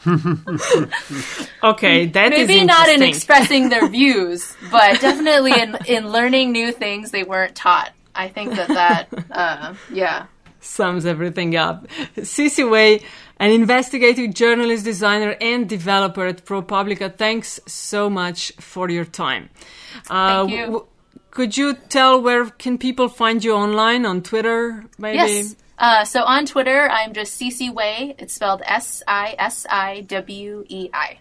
okay, 1.62 2.06
that 2.06 2.32
is 2.32 2.48
Maybe 2.48 2.64
not 2.64 2.88
in 2.88 3.02
expressing 3.02 3.68
their 3.68 3.86
views, 3.98 4.56
but 4.70 5.00
definitely 5.00 5.52
in, 5.52 5.76
in 5.86 6.08
learning 6.08 6.52
new 6.52 6.72
things 6.72 7.10
they 7.10 7.22
weren't 7.22 7.54
taught. 7.54 7.92
I 8.14 8.28
think 8.28 8.54
that 8.54 8.68
that, 8.68 9.08
uh, 9.30 9.74
yeah. 9.92 10.26
sums 10.60 11.04
everything 11.04 11.54
up. 11.54 11.86
Sisi 12.16 12.68
Wei, 12.68 13.02
an 13.38 13.50
investigative 13.50 14.34
journalist, 14.34 14.84
designer, 14.84 15.36
and 15.40 15.68
developer 15.68 16.26
at 16.26 16.44
ProPublica, 16.44 17.16
thanks 17.16 17.60
so 17.66 18.08
much 18.08 18.52
for 18.58 18.88
your 18.88 19.04
time. 19.04 19.50
Uh, 20.08 20.46
Thank 20.46 20.50
you. 20.50 20.64
w- 20.66 20.86
could 21.30 21.56
you 21.56 21.74
tell 21.74 22.20
where 22.20 22.46
can 22.46 22.78
people 22.78 23.08
find 23.08 23.44
you 23.44 23.54
online 23.54 24.04
on 24.04 24.22
Twitter, 24.22 24.84
maybe? 24.98 25.18
Yes. 25.18 25.56
Uh, 25.80 26.04
so 26.04 26.22
on 26.24 26.44
Twitter, 26.44 26.88
I'm 26.90 27.14
just 27.14 27.40
Sisi 27.40 27.72
Wei. 27.72 28.14
It's 28.18 28.34
spelled 28.34 28.60
S 28.66 29.02
I 29.08 29.34
S 29.38 29.66
I 29.68 30.02
W 30.02 30.64
E 30.68 30.90
I. 30.92 31.18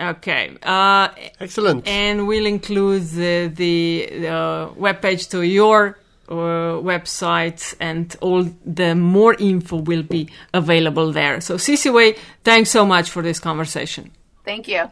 Okay. 0.00 0.56
Uh, 0.62 1.08
Excellent. 1.40 1.86
and 1.86 2.26
we'll 2.26 2.46
include 2.46 3.04
the, 3.10 3.46
the 3.54 4.26
uh, 4.26 4.68
webpage 4.70 5.30
to 5.30 5.42
your 5.42 5.98
uh, 6.28 6.34
website 6.82 7.74
and 7.80 8.14
all 8.20 8.44
the 8.66 8.94
more 8.94 9.34
info 9.34 9.76
will 9.76 10.02
be 10.02 10.28
available 10.52 11.12
there. 11.12 11.40
So 11.40 11.54
Sisi 11.56 11.92
Wei, 11.92 12.16
thanks 12.44 12.70
so 12.70 12.84
much 12.84 13.08
for 13.10 13.22
this 13.22 13.38
conversation. 13.38 14.10
Thank 14.44 14.66
you. 14.68 14.90